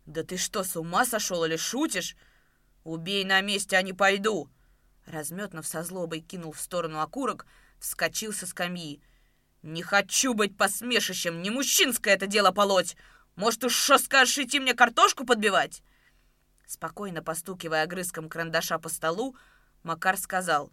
Да 0.08 0.24
ты 0.24 0.36
что, 0.36 0.64
с 0.64 0.76
ума 0.76 1.06
сошел 1.06 1.46
или 1.46 1.58
шутишь? 1.58 2.16
Убей 2.84 3.24
на 3.24 3.40
месте, 3.42 3.78
а 3.78 3.84
не 3.84 3.94
пойду. 3.94 4.50
Разметнов 5.06 5.68
со 5.68 5.84
злобой 5.84 6.22
кинул 6.22 6.52
в 6.52 6.60
сторону 6.60 7.02
окурок, 7.02 7.46
вскочил 7.80 8.34
со 8.34 8.48
скамьи. 8.48 9.00
«Не 9.62 9.84
хочу 9.84 10.34
быть 10.34 10.58
посмешищем, 10.58 11.44
не 11.44 11.52
мужчинское 11.52 12.16
это 12.16 12.26
дело 12.26 12.50
полоть! 12.50 12.98
Может, 13.36 13.66
уж 13.66 13.76
что 13.76 14.00
скажешь 14.00 14.40
идти 14.40 14.60
мне 14.60 14.74
картошку 14.74 15.28
подбивать?» 15.28 15.84
Спокойно 16.66 17.22
постукивая 17.22 17.84
огрызком 17.84 18.28
карандаша 18.28 18.80
по 18.80 18.90
столу, 18.90 19.36
Макар 19.84 20.18
сказал. 20.18 20.72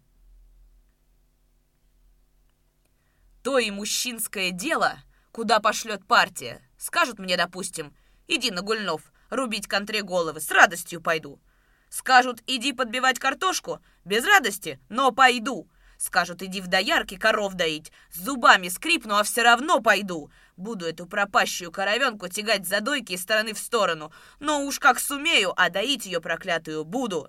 «То 3.43 3.59
и 3.59 3.71
мужчинское 3.71 4.53
дело, 4.53 5.03
куда 5.37 5.61
пошлет 5.61 6.03
партия. 6.07 6.63
Скажут 6.79 7.19
мне, 7.19 7.37
допустим, 7.37 7.95
иди 8.27 8.51
на 8.51 8.63
Гульнов, 8.63 9.03
рубить 9.29 9.69
контре 9.69 10.01
головы, 10.01 10.41
с 10.41 10.51
радостью 10.51 11.03
пойду. 11.03 11.43
Скажут, 11.91 12.41
иди 12.47 12.73
подбивать 12.73 13.19
картошку, 13.19 13.83
без 14.07 14.25
радости, 14.25 14.81
но 14.89 15.13
пойду. 15.13 15.69
Скажут, 15.99 16.43
иди 16.43 16.63
в 16.63 16.69
доярки 16.69 17.19
коров 17.19 17.53
доить. 17.53 17.93
С 18.11 18.21
зубами 18.21 18.69
скрипну, 18.69 19.17
а 19.17 19.25
все 19.25 19.43
равно 19.43 19.81
пойду. 19.81 20.31
Буду 20.57 20.87
эту 20.87 21.05
пропащую 21.05 21.71
коровенку 21.71 22.29
тягать 22.29 22.67
за 22.67 22.81
дойки 22.81 23.13
из 23.13 23.21
стороны 23.21 23.53
в 23.53 23.59
сторону. 23.59 24.15
Но 24.41 24.65
уж 24.65 24.79
как 24.79 24.99
сумею, 24.99 25.53
а 25.55 25.69
доить 25.69 26.07
ее 26.07 26.23
проклятую 26.23 26.83
буду. 26.85 27.29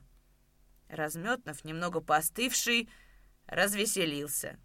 Разметнов, 0.88 1.66
немного 1.66 2.00
поостывший, 2.00 2.88
развеселился. 3.48 4.58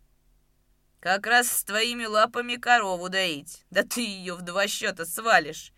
Как 1.03 1.27
раз 1.27 1.51
с 1.51 1.65
твоими 1.65 2.07
лапами 2.07 2.57
корову 2.57 3.11
доить. 3.11 3.65
Да 3.71 3.83
ты 3.83 4.01
ее 4.01 4.35
в 4.35 4.43
два 4.43 4.67
счета 4.69 5.05
свалишь. 5.05 5.73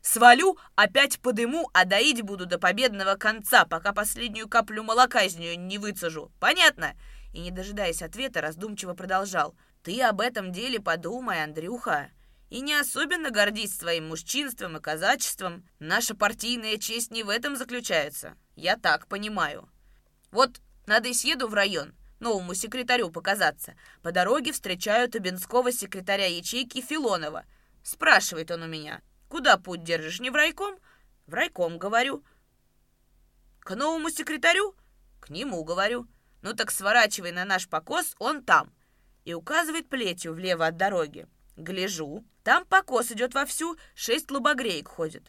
Свалю, 0.00 0.58
опять 0.74 1.20
подыму, 1.20 1.70
а 1.74 1.84
доить 1.84 2.22
буду 2.22 2.46
до 2.46 2.58
победного 2.58 3.14
конца, 3.14 3.66
пока 3.66 3.92
последнюю 3.92 4.48
каплю 4.48 4.82
молока 4.82 5.22
из 5.22 5.36
нее 5.36 5.54
не 5.56 5.78
выцежу. 5.78 6.32
Понятно? 6.40 6.94
и, 7.32 7.40
не 7.40 7.50
дожидаясь 7.50 8.02
ответа, 8.02 8.40
раздумчиво 8.40 8.94
продолжал. 8.94 9.54
«Ты 9.82 10.00
об 10.02 10.20
этом 10.20 10.52
деле 10.52 10.80
подумай, 10.80 11.42
Андрюха, 11.42 12.10
и 12.50 12.60
не 12.60 12.74
особенно 12.74 13.30
гордись 13.30 13.76
своим 13.76 14.08
мужчинством 14.08 14.76
и 14.76 14.80
казачеством. 14.80 15.66
Наша 15.78 16.14
партийная 16.14 16.76
честь 16.76 17.10
не 17.10 17.22
в 17.22 17.28
этом 17.28 17.56
заключается. 17.56 18.36
Я 18.54 18.76
так 18.76 19.06
понимаю. 19.08 19.68
Вот 20.30 20.60
надо 20.86 21.08
и 21.08 21.14
съеду 21.14 21.48
в 21.48 21.54
район, 21.54 21.94
новому 22.22 22.54
секретарю 22.54 23.10
показаться. 23.10 23.74
По 24.02 24.12
дороге 24.12 24.52
встречаю 24.52 25.10
Табинского 25.10 25.72
секретаря 25.72 26.26
ячейки 26.26 26.80
Филонова. 26.80 27.44
Спрашивает 27.82 28.50
он 28.50 28.62
у 28.62 28.66
меня, 28.66 29.02
куда 29.28 29.58
путь 29.58 29.82
держишь, 29.82 30.20
не 30.20 30.30
в 30.30 30.34
райком? 30.34 30.76
В 31.26 31.34
райком, 31.34 31.78
говорю. 31.78 32.24
К 33.60 33.74
новому 33.74 34.08
секретарю? 34.08 34.74
К 35.20 35.28
нему, 35.28 35.62
говорю. 35.64 36.06
Ну 36.40 36.54
так 36.54 36.70
сворачивай 36.70 37.32
на 37.32 37.44
наш 37.44 37.68
покос, 37.68 38.14
он 38.18 38.42
там. 38.42 38.72
И 39.24 39.34
указывает 39.34 39.88
плетью 39.88 40.32
влево 40.32 40.66
от 40.66 40.76
дороги. 40.76 41.26
Гляжу, 41.56 42.24
там 42.42 42.64
покос 42.64 43.12
идет 43.12 43.34
вовсю, 43.34 43.76
шесть 43.94 44.30
лобогреек 44.30 44.88
ходят. 44.88 45.24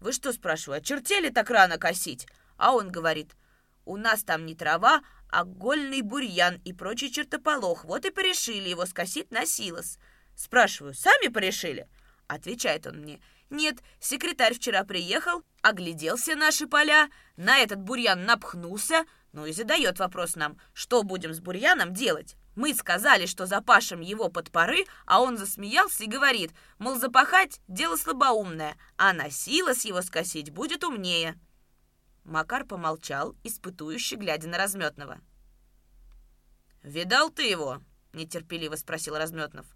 Вы 0.00 0.12
что, 0.12 0.32
спрашиваю, 0.32 0.78
очертели 0.78 1.28
так 1.28 1.48
рано 1.50 1.78
косить? 1.78 2.26
А 2.56 2.74
он 2.74 2.90
говорит, 2.90 3.36
у 3.84 3.96
нас 3.96 4.22
там 4.22 4.46
не 4.46 4.54
трава, 4.54 5.02
а 5.30 5.44
гольный 5.44 6.02
бурьян 6.02 6.60
и 6.64 6.72
прочий 6.72 7.10
чертополох. 7.10 7.84
Вот 7.84 8.04
и 8.04 8.10
порешили 8.10 8.68
его 8.68 8.86
скосить 8.86 9.30
на 9.30 9.46
силос. 9.46 9.98
Спрашиваю, 10.36 10.94
сами 10.94 11.28
порешили? 11.28 11.88
Отвечает 12.26 12.86
он 12.86 12.98
мне, 12.98 13.20
нет, 13.50 13.78
секретарь 13.98 14.54
вчера 14.54 14.84
приехал, 14.84 15.42
оглядел 15.60 16.16
все 16.16 16.36
наши 16.36 16.68
поля, 16.68 17.10
на 17.36 17.58
этот 17.58 17.80
бурьян 17.80 18.24
напхнулся, 18.24 19.04
ну 19.32 19.44
и 19.44 19.52
задает 19.52 19.98
вопрос 19.98 20.36
нам, 20.36 20.56
что 20.72 21.02
будем 21.02 21.34
с 21.34 21.40
бурьяном 21.40 21.92
делать. 21.92 22.36
Мы 22.54 22.74
сказали, 22.74 23.26
что 23.26 23.46
запашем 23.46 24.00
его 24.00 24.28
под 24.28 24.52
поры, 24.52 24.84
а 25.04 25.20
он 25.20 25.36
засмеялся 25.36 26.04
и 26.04 26.08
говорит, 26.08 26.52
мол, 26.78 26.96
запахать– 26.96 27.60
дело 27.68 27.96
слабоумное, 27.96 28.76
а 28.96 29.12
на 29.12 29.30
силос 29.30 29.84
его 29.84 30.00
скосить 30.02 30.50
будет 30.50 30.84
умнее. 30.84 31.36
Макар 32.30 32.64
помолчал, 32.64 33.34
испытующе 33.42 34.14
глядя 34.14 34.46
на 34.46 34.56
Разметного. 34.56 35.20
«Видал 36.84 37.28
ты 37.28 37.42
его?»– 37.42 37.82
нетерпеливо 38.12 38.76
спросил 38.76 39.16
Разметнов. 39.16 39.66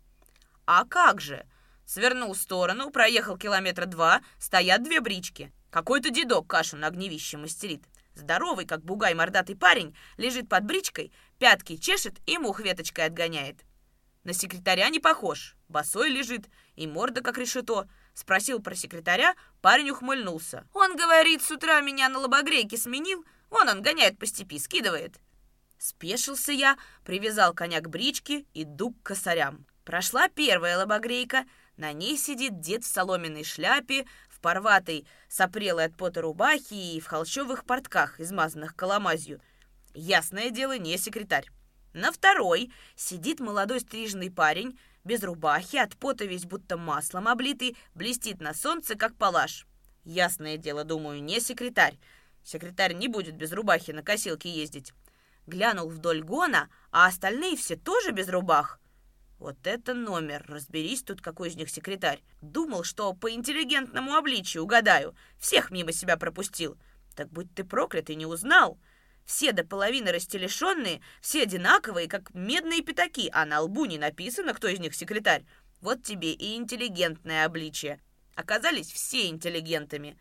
«А 0.64 0.84
как 0.84 1.20
же?» 1.20 1.44
Свернул 1.84 2.32
в 2.32 2.38
сторону, 2.38 2.92
проехал 2.92 3.36
километра 3.36 3.86
два, 3.86 4.22
стоят 4.38 4.84
две 4.84 5.00
брички. 5.00 5.52
Какой-то 5.70 6.10
дедок 6.10 6.46
кашу 6.46 6.76
на 6.76 6.86
огневище 6.86 7.38
мастерит. 7.38 7.82
Здоровый, 8.14 8.66
как 8.66 8.84
бугай 8.84 9.14
мордатый 9.14 9.56
парень, 9.56 9.96
лежит 10.16 10.48
под 10.48 10.64
бричкой, 10.64 11.12
пятки 11.40 11.76
чешет 11.76 12.20
и 12.24 12.38
мух 12.38 12.60
веточкой 12.60 13.06
отгоняет. 13.06 13.64
На 14.22 14.32
секретаря 14.32 14.90
не 14.90 15.00
похож. 15.00 15.56
Босой 15.68 16.08
лежит, 16.08 16.48
и 16.76 16.86
морда 16.86 17.20
как 17.20 17.36
решето. 17.36 17.88
Спросил 18.14 18.62
про 18.62 18.74
секретаря, 18.76 19.34
парень 19.60 19.90
ухмыльнулся. 19.90 20.66
Он 20.72 20.96
говорит, 20.96 21.42
с 21.42 21.50
утра 21.50 21.80
меня 21.80 22.08
на 22.08 22.20
лобогрейке 22.20 22.76
сменил. 22.76 23.24
Вон 23.50 23.68
он 23.68 23.82
гоняет 23.82 24.18
по 24.18 24.26
степи, 24.26 24.58
скидывает. 24.58 25.16
Спешился 25.78 26.52
я, 26.52 26.78
привязал 27.04 27.52
коня 27.52 27.80
к 27.80 27.90
бричке, 27.90 28.46
иду 28.54 28.92
к 28.92 29.02
косарям. 29.02 29.66
Прошла 29.84 30.28
первая 30.28 30.78
лобогрейка, 30.78 31.44
на 31.76 31.92
ней 31.92 32.16
сидит 32.16 32.60
дед 32.60 32.84
в 32.84 32.86
соломенной 32.86 33.44
шляпе, 33.44 34.06
в 34.28 34.40
порватой, 34.40 35.06
сопрелой 35.28 35.86
от 35.86 35.96
пота 35.96 36.22
рубахи 36.22 36.94
и 36.96 37.00
в 37.00 37.06
холщовых 37.06 37.64
портках, 37.64 38.20
измазанных 38.20 38.76
коломазью. 38.76 39.40
Ясное 39.92 40.50
дело, 40.50 40.78
не 40.78 40.96
секретарь. 40.96 41.50
На 41.92 42.12
второй 42.12 42.72
сидит 42.96 43.40
молодой 43.40 43.80
стриженный 43.80 44.30
парень, 44.30 44.78
без 45.04 45.22
рубахи, 45.22 45.76
от 45.76 45.96
пота 45.96 46.24
весь 46.24 46.44
будто 46.44 46.76
маслом 46.76 47.28
облитый, 47.28 47.76
блестит 47.94 48.40
на 48.40 48.54
солнце, 48.54 48.96
как 48.96 49.16
палаш. 49.16 49.66
Ясное 50.04 50.56
дело, 50.56 50.84
думаю, 50.84 51.22
не 51.22 51.40
секретарь. 51.40 51.98
Секретарь 52.42 52.94
не 52.94 53.08
будет 53.08 53.36
без 53.36 53.52
рубахи 53.52 53.90
на 53.90 54.02
косилке 54.02 54.50
ездить. 54.50 54.92
Глянул 55.46 55.88
вдоль 55.88 56.22
гона, 56.22 56.68
а 56.90 57.06
остальные 57.06 57.56
все 57.56 57.76
тоже 57.76 58.12
без 58.12 58.28
рубах. 58.28 58.80
Вот 59.38 59.66
это 59.66 59.94
номер, 59.94 60.44
разберись 60.48 61.02
тут, 61.02 61.20
какой 61.20 61.48
из 61.48 61.56
них 61.56 61.68
секретарь. 61.68 62.22
Думал, 62.40 62.84
что 62.84 63.12
по 63.12 63.30
интеллигентному 63.30 64.14
обличию 64.14 64.62
угадаю. 64.62 65.14
Всех 65.38 65.70
мимо 65.70 65.92
себя 65.92 66.16
пропустил. 66.16 66.78
Так 67.14 67.30
будь 67.30 67.52
ты 67.54 67.64
проклят 67.64 68.10
и 68.10 68.14
не 68.14 68.26
узнал. 68.26 68.78
Все 69.24 69.52
до 69.52 69.64
половины 69.64 70.12
растелешенные, 70.12 71.00
все 71.20 71.42
одинаковые, 71.42 72.08
как 72.08 72.34
медные 72.34 72.82
пятаки, 72.82 73.30
а 73.32 73.46
на 73.46 73.60
лбу 73.60 73.86
не 73.86 73.98
написано, 73.98 74.52
кто 74.54 74.68
из 74.68 74.78
них 74.78 74.94
секретарь. 74.94 75.44
Вот 75.80 76.02
тебе 76.02 76.32
и 76.32 76.56
интеллигентное 76.56 77.44
обличие. 77.44 78.00
Оказались 78.34 78.92
все 78.92 79.28
интеллигентами. 79.28 80.18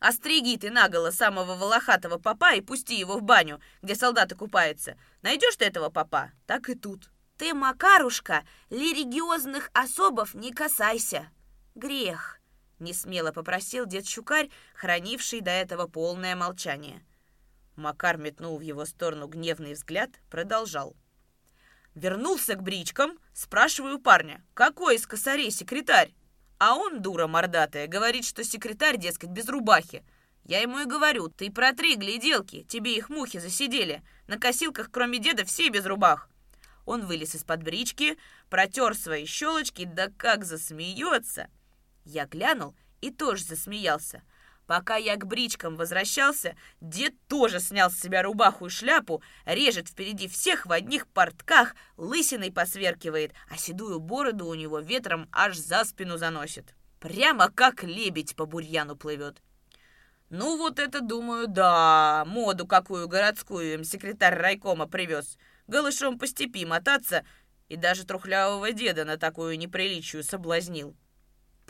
Остриги 0.00 0.58
ты 0.58 0.70
наголо 0.70 1.12
самого 1.12 1.54
волохатого 1.54 2.18
папа 2.18 2.54
и 2.54 2.60
пусти 2.60 2.98
его 2.98 3.18
в 3.18 3.22
баню, 3.22 3.60
где 3.82 3.94
солдаты 3.94 4.34
купаются. 4.34 4.96
Найдешь 5.22 5.56
ты 5.56 5.64
этого 5.64 5.90
папа, 5.90 6.32
так 6.46 6.68
и 6.68 6.74
тут. 6.74 7.10
Ты, 7.36 7.54
Макарушка, 7.54 8.44
религиозных 8.70 9.70
особов 9.72 10.34
не 10.34 10.52
касайся. 10.52 11.28
Грех, 11.74 12.40
не 12.80 12.92
смело 12.92 13.30
попросил 13.30 13.86
дед 13.86 14.06
Щукарь, 14.06 14.50
хранивший 14.74 15.40
до 15.40 15.50
этого 15.50 15.86
полное 15.86 16.34
молчание. 16.34 17.04
Макар 17.76 18.16
метнул 18.18 18.58
в 18.58 18.60
его 18.60 18.84
сторону 18.84 19.26
гневный 19.26 19.74
взгляд, 19.74 20.10
продолжал. 20.30 20.94
Вернулся 21.94 22.54
к 22.54 22.62
бричкам, 22.62 23.18
спрашиваю 23.34 23.98
парня, 23.98 24.42
какой 24.54 24.96
из 24.96 25.06
косарей 25.06 25.50
секретарь? 25.50 26.14
А 26.58 26.74
он, 26.76 27.02
дура 27.02 27.26
мордатая, 27.26 27.86
говорит, 27.86 28.24
что 28.24 28.44
секретарь, 28.44 28.96
дескать, 28.96 29.30
без 29.30 29.48
рубахи. 29.48 30.04
Я 30.44 30.60
ему 30.60 30.80
и 30.80 30.86
говорю, 30.86 31.28
ты 31.28 31.50
протри 31.50 31.96
гляделки, 31.96 32.64
тебе 32.64 32.96
их 32.96 33.08
мухи 33.08 33.38
засидели. 33.38 34.02
На 34.26 34.38
косилках, 34.38 34.90
кроме 34.90 35.18
деда, 35.18 35.44
все 35.44 35.68
без 35.68 35.86
рубах. 35.86 36.28
Он 36.84 37.06
вылез 37.06 37.34
из-под 37.34 37.62
брички, 37.62 38.18
протер 38.48 38.94
свои 38.94 39.24
щелочки, 39.24 39.84
да 39.84 40.08
как 40.16 40.44
засмеется. 40.44 41.48
Я 42.04 42.26
глянул 42.26 42.74
и 43.00 43.10
тоже 43.10 43.44
засмеялся. 43.44 44.22
Пока 44.66 44.96
я 44.96 45.16
к 45.16 45.26
бричкам 45.26 45.76
возвращался, 45.76 46.56
дед 46.80 47.14
тоже 47.28 47.58
снял 47.60 47.90
с 47.90 47.98
себя 47.98 48.22
рубаху 48.22 48.66
и 48.66 48.70
шляпу, 48.70 49.22
режет 49.44 49.88
впереди 49.88 50.28
всех 50.28 50.66
в 50.66 50.72
одних 50.72 51.06
портках, 51.08 51.74
лысиной 51.96 52.52
посверкивает, 52.52 53.32
а 53.50 53.56
седую 53.56 53.98
бороду 53.98 54.46
у 54.46 54.54
него 54.54 54.78
ветром 54.78 55.28
аж 55.32 55.56
за 55.56 55.84
спину 55.84 56.16
заносит. 56.16 56.74
Прямо 57.00 57.50
как 57.50 57.82
лебедь 57.82 58.36
по 58.36 58.46
бурьяну 58.46 58.94
плывет. 58.94 59.42
Ну 60.30 60.56
вот 60.56 60.78
это, 60.78 61.00
думаю, 61.00 61.48
да, 61.48 62.24
моду 62.26 62.66
какую 62.66 63.08
городскую 63.08 63.74
им 63.74 63.84
секретарь 63.84 64.34
райкома 64.34 64.86
привез. 64.86 65.36
Голышом 65.66 66.18
по 66.18 66.26
степи 66.26 66.64
мотаться 66.64 67.24
и 67.68 67.76
даже 67.76 68.06
трухлявого 68.06 68.72
деда 68.72 69.04
на 69.04 69.18
такую 69.18 69.58
неприличию 69.58 70.22
соблазнил 70.22 70.96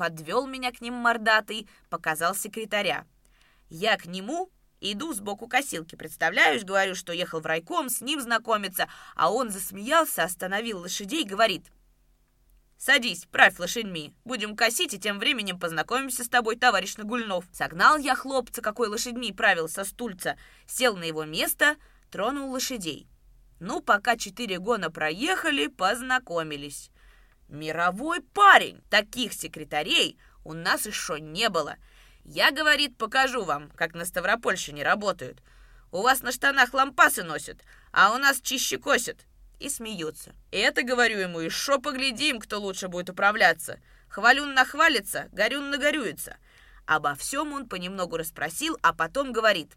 подвел 0.03 0.49
меня 0.49 0.73
к 0.73 0.81
ним 0.81 0.95
мордатый, 0.95 1.69
показал 1.88 2.35
секретаря. 2.35 3.07
Я 3.71 3.97
к 3.97 4.07
нему 4.07 4.51
иду 4.81 5.12
сбоку 5.12 5.47
косилки, 5.47 5.95
представляешь, 5.95 6.65
говорю, 6.65 6.97
что 6.97 7.12
ехал 7.12 7.38
в 7.38 7.47
райком, 7.47 7.88
с 7.88 8.01
ним 8.01 8.21
знакомиться, 8.21 8.88
а 9.15 9.33
он 9.33 9.51
засмеялся, 9.51 10.25
остановил 10.25 10.81
лошадей 10.81 11.23
и 11.23 11.29
говорит, 11.29 11.67
«Садись, 12.77 13.27
правь 13.31 13.61
лошадьми, 13.61 14.12
будем 14.25 14.57
косить, 14.57 14.93
и 14.93 14.99
тем 14.99 15.21
временем 15.21 15.61
познакомимся 15.61 16.25
с 16.25 16.29
тобой, 16.29 16.57
товарищ 16.57 16.97
Нагульнов». 16.97 17.45
Согнал 17.53 17.97
я 17.97 18.17
хлопца, 18.17 18.61
какой 18.61 18.88
лошадьми 18.88 19.33
правил 19.33 19.69
со 19.69 19.85
стульца, 19.85 20.37
сел 20.67 20.97
на 20.97 21.05
его 21.05 21.25
место, 21.25 21.77
тронул 22.11 22.51
лошадей. 22.51 23.07
Ну, 23.61 23.81
пока 23.81 24.17
четыре 24.17 24.59
гона 24.59 24.91
проехали, 24.91 25.69
познакомились. 25.69 26.91
Мировой 27.53 28.23
парень! 28.23 28.81
Таких 28.88 29.35
секретарей 29.35 30.19
у 30.43 30.55
нас 30.55 30.87
еще 30.87 31.21
не 31.21 31.51
было. 31.51 31.77
Я, 32.25 32.51
говорит, 32.51 32.97
покажу 32.97 33.45
вам, 33.45 33.71
как 33.73 33.93
на 33.93 34.07
Ставропольщине 34.07 34.83
работают. 34.83 35.43
У 35.91 36.01
вас 36.01 36.23
на 36.23 36.33
штанах 36.33 36.73
лампасы 36.73 37.23
носят, 37.23 37.61
а 37.93 38.15
у 38.15 38.17
нас 38.17 38.41
чище 38.41 38.79
косят. 38.79 39.27
И 39.61 39.69
смеются. 39.69 40.35
Это, 40.51 40.83
говорю 40.83 41.19
ему, 41.19 41.41
еще 41.41 41.79
поглядим, 41.79 42.41
кто 42.41 42.59
лучше 42.59 42.88
будет 42.88 43.11
управляться. 43.11 43.81
Хвалюн 44.09 44.55
нахвалится, 44.55 45.29
горюн 45.33 45.69
нагорюется. 45.69 46.38
Обо 46.87 47.15
всем 47.15 47.53
он 47.53 47.69
понемногу 47.69 48.17
расспросил, 48.17 48.79
а 48.81 48.95
потом 48.95 49.31
говорит. 49.31 49.77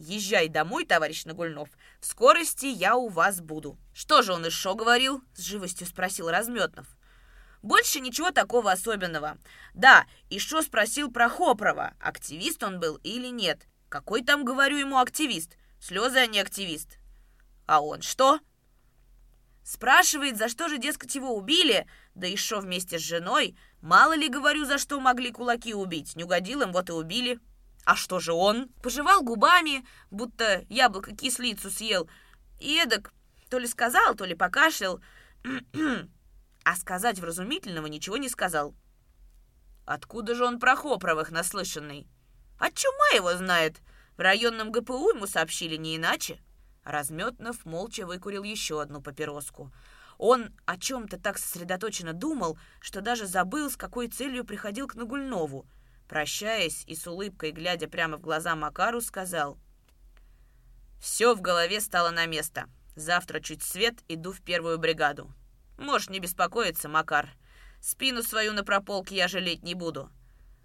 «Езжай 0.00 0.48
домой, 0.48 0.84
товарищ 0.84 1.24
Нагульнов. 1.24 1.68
В 2.00 2.06
скорости 2.06 2.66
я 2.66 2.96
у 2.96 3.06
вас 3.06 3.40
буду». 3.40 3.78
«Что 3.94 4.22
же 4.22 4.32
он 4.32 4.44
еще 4.44 4.74
говорил?»— 4.74 5.22
с 5.34 5.42
живостью 5.42 5.86
спросил 5.86 6.28
Разметнов. 6.28 6.88
Больше 7.62 8.00
ничего 8.00 8.32
такого 8.32 8.72
особенного. 8.72 9.38
Да, 9.72 10.06
еще 10.28 10.62
спросил 10.62 11.10
про 11.10 11.28
Хопрова, 11.28 11.94
активист 12.00 12.62
он 12.62 12.80
был 12.80 12.96
или 13.04 13.28
нет. 13.28 13.66
Какой 13.88 14.22
там, 14.22 14.44
говорю 14.44 14.78
ему, 14.78 14.98
активист? 14.98 15.56
Слезы, 15.80 16.18
а 16.18 16.26
не 16.26 16.40
активист. 16.40 16.98
А 17.66 17.80
он 17.80 18.02
что? 18.02 18.40
Спрашивает, 19.64 20.38
за 20.38 20.48
что 20.48 20.68
же, 20.68 20.78
дескать, 20.78 21.14
его 21.14 21.36
убили, 21.36 21.86
да 22.16 22.26
еще 22.26 22.58
вместе 22.58 22.98
с 22.98 23.02
женой. 23.02 23.56
Мало 23.80 24.14
ли, 24.14 24.28
говорю, 24.28 24.64
за 24.64 24.78
что 24.78 24.98
могли 24.98 25.30
кулаки 25.30 25.72
убить. 25.72 26.16
Не 26.16 26.24
угодил 26.24 26.62
им, 26.62 26.72
вот 26.72 26.90
и 26.90 26.92
убили. 26.92 27.38
А 27.84 27.94
что 27.94 28.18
же 28.18 28.32
он? 28.32 28.68
Пожевал 28.82 29.22
губами, 29.22 29.86
будто 30.10 30.64
яблоко 30.68 31.14
кислицу 31.14 31.70
съел. 31.70 32.08
И 32.60 32.74
эдак 32.76 33.12
то 33.50 33.58
ли 33.58 33.68
сказал, 33.68 34.14
то 34.14 34.24
ли 34.24 34.34
покашлял. 34.34 35.00
а 36.64 36.76
сказать 36.76 37.18
вразумительного 37.18 37.86
ничего 37.86 38.16
не 38.16 38.28
сказал. 38.28 38.74
Откуда 39.84 40.34
же 40.34 40.44
он 40.44 40.58
про 40.58 40.76
Хопровых 40.76 41.30
наслышанный? 41.30 42.06
А 42.58 42.70
чума 42.70 43.08
его 43.14 43.34
знает. 43.36 43.80
В 44.16 44.20
районном 44.20 44.70
ГПУ 44.70 45.10
ему 45.10 45.26
сообщили 45.26 45.76
не 45.76 45.96
иначе. 45.96 46.40
Разметнов 46.84 47.64
молча 47.64 48.06
выкурил 48.06 48.42
еще 48.42 48.80
одну 48.80 49.00
папироску. 49.00 49.72
Он 50.18 50.54
о 50.66 50.78
чем-то 50.78 51.18
так 51.18 51.38
сосредоточенно 51.38 52.12
думал, 52.12 52.58
что 52.80 53.00
даже 53.00 53.26
забыл, 53.26 53.70
с 53.70 53.76
какой 53.76 54.08
целью 54.08 54.44
приходил 54.44 54.86
к 54.86 54.94
Нагульнову. 54.94 55.66
Прощаясь 56.08 56.84
и 56.86 56.94
с 56.94 57.06
улыбкой, 57.06 57.52
глядя 57.52 57.88
прямо 57.88 58.18
в 58.18 58.20
глаза 58.20 58.54
Макару, 58.54 59.00
сказал. 59.00 59.58
«Все 61.00 61.34
в 61.34 61.40
голове 61.40 61.80
стало 61.80 62.10
на 62.10 62.26
место. 62.26 62.68
Завтра 62.94 63.40
чуть 63.40 63.62
свет, 63.62 64.04
иду 64.08 64.32
в 64.32 64.42
первую 64.42 64.78
бригаду. 64.78 65.32
Можешь 65.78 66.10
не 66.10 66.20
беспокоиться, 66.20 66.88
Макар. 66.88 67.30
Спину 67.80 68.22
свою 68.22 68.52
на 68.52 68.64
прополке 68.64 69.16
я 69.16 69.28
жалеть 69.28 69.62
не 69.62 69.74
буду. 69.74 70.10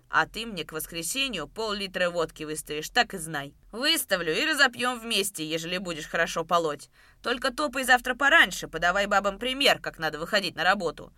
А 0.10 0.26
ты 0.26 0.46
мне 0.46 0.64
к 0.64 0.72
воскресенью 0.72 1.48
пол-литра 1.48 2.10
водки 2.10 2.44
выставишь, 2.44 2.90
так 2.90 3.14
и 3.14 3.18
знай. 3.18 3.54
Выставлю 3.72 4.34
и 4.34 4.46
разопьем 4.46 5.00
вместе, 5.00 5.46
ежели 5.46 5.78
будешь 5.80 6.08
хорошо 6.08 6.46
полоть. 6.46 6.90
Только 7.22 7.52
топай 7.54 7.84
завтра 7.84 8.16
пораньше, 8.16 8.68
подавай 8.68 9.06
бабам 9.08 9.38
пример, 9.38 9.80
как 9.80 10.00
надо 10.00 10.18
выходить 10.18 10.56
на 10.56 10.64
работу. 10.64 11.14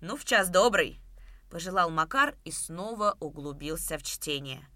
Ну, 0.00 0.16
в 0.16 0.24
час 0.24 0.50
добрый. 0.50 1.00
Пожелал 1.50 1.90
Макар 1.90 2.36
и 2.44 2.52
снова 2.52 3.16
углубился 3.18 3.98
в 3.98 4.04
чтение. 4.04 4.68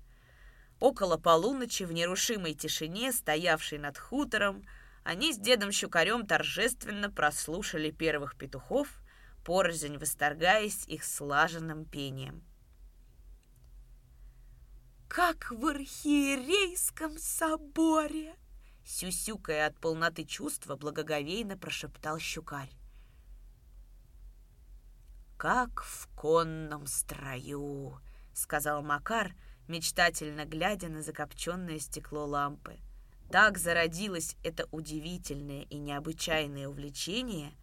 Около 0.80 1.16
полуночи 1.16 1.84
в 1.84 1.92
нерушимой 1.92 2.54
тишине, 2.54 3.12
стоявшей 3.12 3.78
над 3.78 3.96
хутором, 3.96 4.66
они 5.04 5.32
с 5.32 5.38
дедом 5.38 5.72
Щукарем 5.72 6.26
торжественно 6.26 7.10
прослушали 7.10 7.90
первых 7.90 8.36
петухов, 8.36 8.88
порознь 9.44 9.96
восторгаясь 9.98 10.86
их 10.86 11.04
слаженным 11.04 11.84
пением. 11.84 12.42
«Как 15.08 15.50
в 15.50 15.66
архиерейском 15.66 17.18
соборе!» 17.18 18.34
Сюсюкая 18.84 19.66
от 19.66 19.78
полноты 19.78 20.24
чувства, 20.24 20.76
благоговейно 20.76 21.56
прошептал 21.56 22.18
Щукарь. 22.18 22.70
как 25.42 25.82
в 25.82 26.06
конном 26.14 26.86
строю»,— 26.86 27.98
сказал 28.32 28.80
Макар, 28.82 29.34
мечтательно 29.66 30.44
глядя 30.44 30.88
на 30.88 31.02
закопченное 31.02 31.80
стекло 31.80 32.26
лампы. 32.26 32.78
Так 33.32 33.56
зародилось 33.56 34.36
это 34.44 34.68
удивительное 34.72 35.62
и 35.62 35.78
необычайное 35.78 36.68
увлечение, 36.68 37.54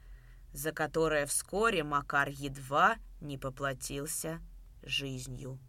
за 0.52 0.72
которое 0.72 1.28
вскоре 1.28 1.84
Макар 1.84 2.28
едва 2.28 2.96
не 3.22 3.38
поплатился 3.38 4.40
жизнью. 4.82 5.60